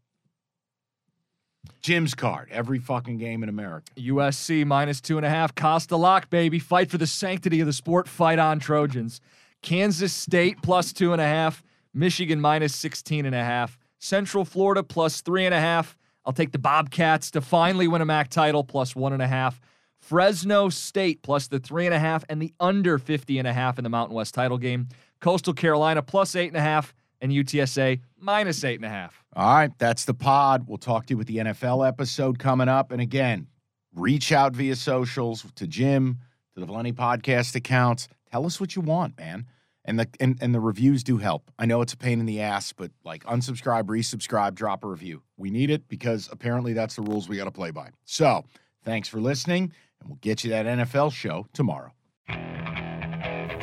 Jim's 1.81 2.15
card, 2.15 2.49
every 2.51 2.79
fucking 2.79 3.19
game 3.19 3.43
in 3.43 3.49
America. 3.49 3.93
USC 3.97 4.65
minus 4.67 5.01
two 5.01 5.17
and 5.17 5.27
a 5.27 5.31
half. 5.31 5.55
Costa 5.55 5.97
lock, 5.97 6.31
baby. 6.31 6.59
Fight 6.59 6.91
for 6.91 6.99
the 6.99 7.07
sanctity 7.07 7.61
of 7.61 7.67
the 7.67 7.73
sport. 7.73 8.09
Fight 8.09 8.39
on, 8.39 8.59
Trojans. 8.59 9.21
Kansas 9.63 10.13
State 10.13 10.63
plus 10.63 10.93
two 10.93 11.13
and 11.13 11.21
a 11.21 11.27
half. 11.27 11.63
Michigan 11.95 12.41
minus 12.41 12.75
16 12.75 13.25
and 13.25 13.35
a 13.35 13.43
half. 13.43 13.79
Central 13.99 14.45
Florida 14.45 14.83
plus 14.83 15.21
three 15.23 15.47
and 15.47 15.55
a 15.55 15.61
half. 15.61 15.97
I'll 16.25 16.33
take 16.33 16.53
the 16.53 16.59
Bobcats 16.59 17.31
to 17.33 17.41
finally 17.41 17.89
win 17.89 18.03
a 18.03 18.05
MAC 18.05 18.29
title 18.29 18.65
plus 18.65 18.95
one 18.95 19.13
and 19.13 19.23
a 19.23 19.27
half. 19.27 19.61
Fresno 19.99 20.69
State 20.69 21.23
plus 21.23 21.49
the 21.49 21.59
three 21.59 21.87
and 21.87 21.95
a 21.95 21.99
half 21.99 22.25
and 22.29 22.41
the 22.41 22.53
under 22.61 22.99
50 22.99 23.39
and 23.39 23.49
a 23.49 23.53
half 23.53 23.79
in 23.79 23.85
the 23.85 23.91
Mountain 23.91 24.15
West 24.15 24.35
title 24.35 24.59
game. 24.59 24.89
Coastal 25.21 25.55
Carolina 25.55 26.03
plus 26.03 26.37
eight 26.37 26.49
and 26.49 26.57
a 26.57 26.61
half 26.61 26.95
and 27.21 27.33
UTSA 27.33 28.01
minus 28.19 28.65
eight 28.65 28.77
and 28.77 28.85
a 28.85 28.89
half. 28.89 29.25
All 29.35 29.55
right, 29.55 29.71
that's 29.79 30.05
the 30.05 30.15
pod. 30.15 30.67
We'll 30.67 30.79
talk 30.79 31.07
to 31.07 31.15
you 31.15 31.19
with 31.19 31.27
the 31.27 31.39
NFL 31.39 31.87
episode 31.87 32.39
coming 32.39 32.69
up. 32.69 32.93
And 32.93 33.01
again, 33.01 33.49
reach 33.95 34.33
out 34.33 34.55
via 34.55 34.77
socials 34.77 35.45
to 35.57 35.67
Jim, 35.67 36.19
to 36.55 36.61
the 36.61 36.67
Valenti 36.67 36.93
podcast 36.93 37.55
accounts. 37.55 38.09
Tell 38.31 38.47
us 38.47 38.61
what 38.61 38.77
you 38.77 38.83
want, 38.83 39.19
man. 39.19 39.47
And 39.85 40.01
the 40.01 40.09
and, 40.19 40.37
and 40.41 40.53
the 40.53 40.61
reviews 40.61 41.05
do 41.05 41.19
help. 41.19 41.51
I 41.59 41.67
know 41.67 41.81
it's 41.81 41.93
a 41.93 41.97
pain 41.97 42.19
in 42.19 42.27
the 42.27 42.41
ass, 42.41 42.73
but 42.73 42.91
like 43.05 43.23
unsubscribe, 43.25 43.85
resubscribe, 43.85 44.55
drop 44.55 44.83
a 44.83 44.89
review. 44.89 45.23
We 45.37 45.51
need 45.51 45.71
it 45.71 45.87
because 45.87 46.29
apparently 46.33 46.73
that's 46.73 46.97
the 46.97 47.03
rules 47.03 47.29
we 47.29 47.37
got 47.37 47.45
to 47.45 47.53
play 47.53 47.71
by. 47.71 47.91
So 48.05 48.45
thanks 48.85 49.09
for 49.09 49.21
listening, 49.21 49.73
and 50.01 50.09
we'll 50.09 50.19
get 50.21 50.43
you 50.43 50.51
that 50.51 50.67
NFL 50.67 51.13
show 51.13 51.47
tomorrow. 51.53 51.93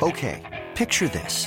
Okay, 0.02 0.64
picture 0.74 1.08
this. 1.08 1.46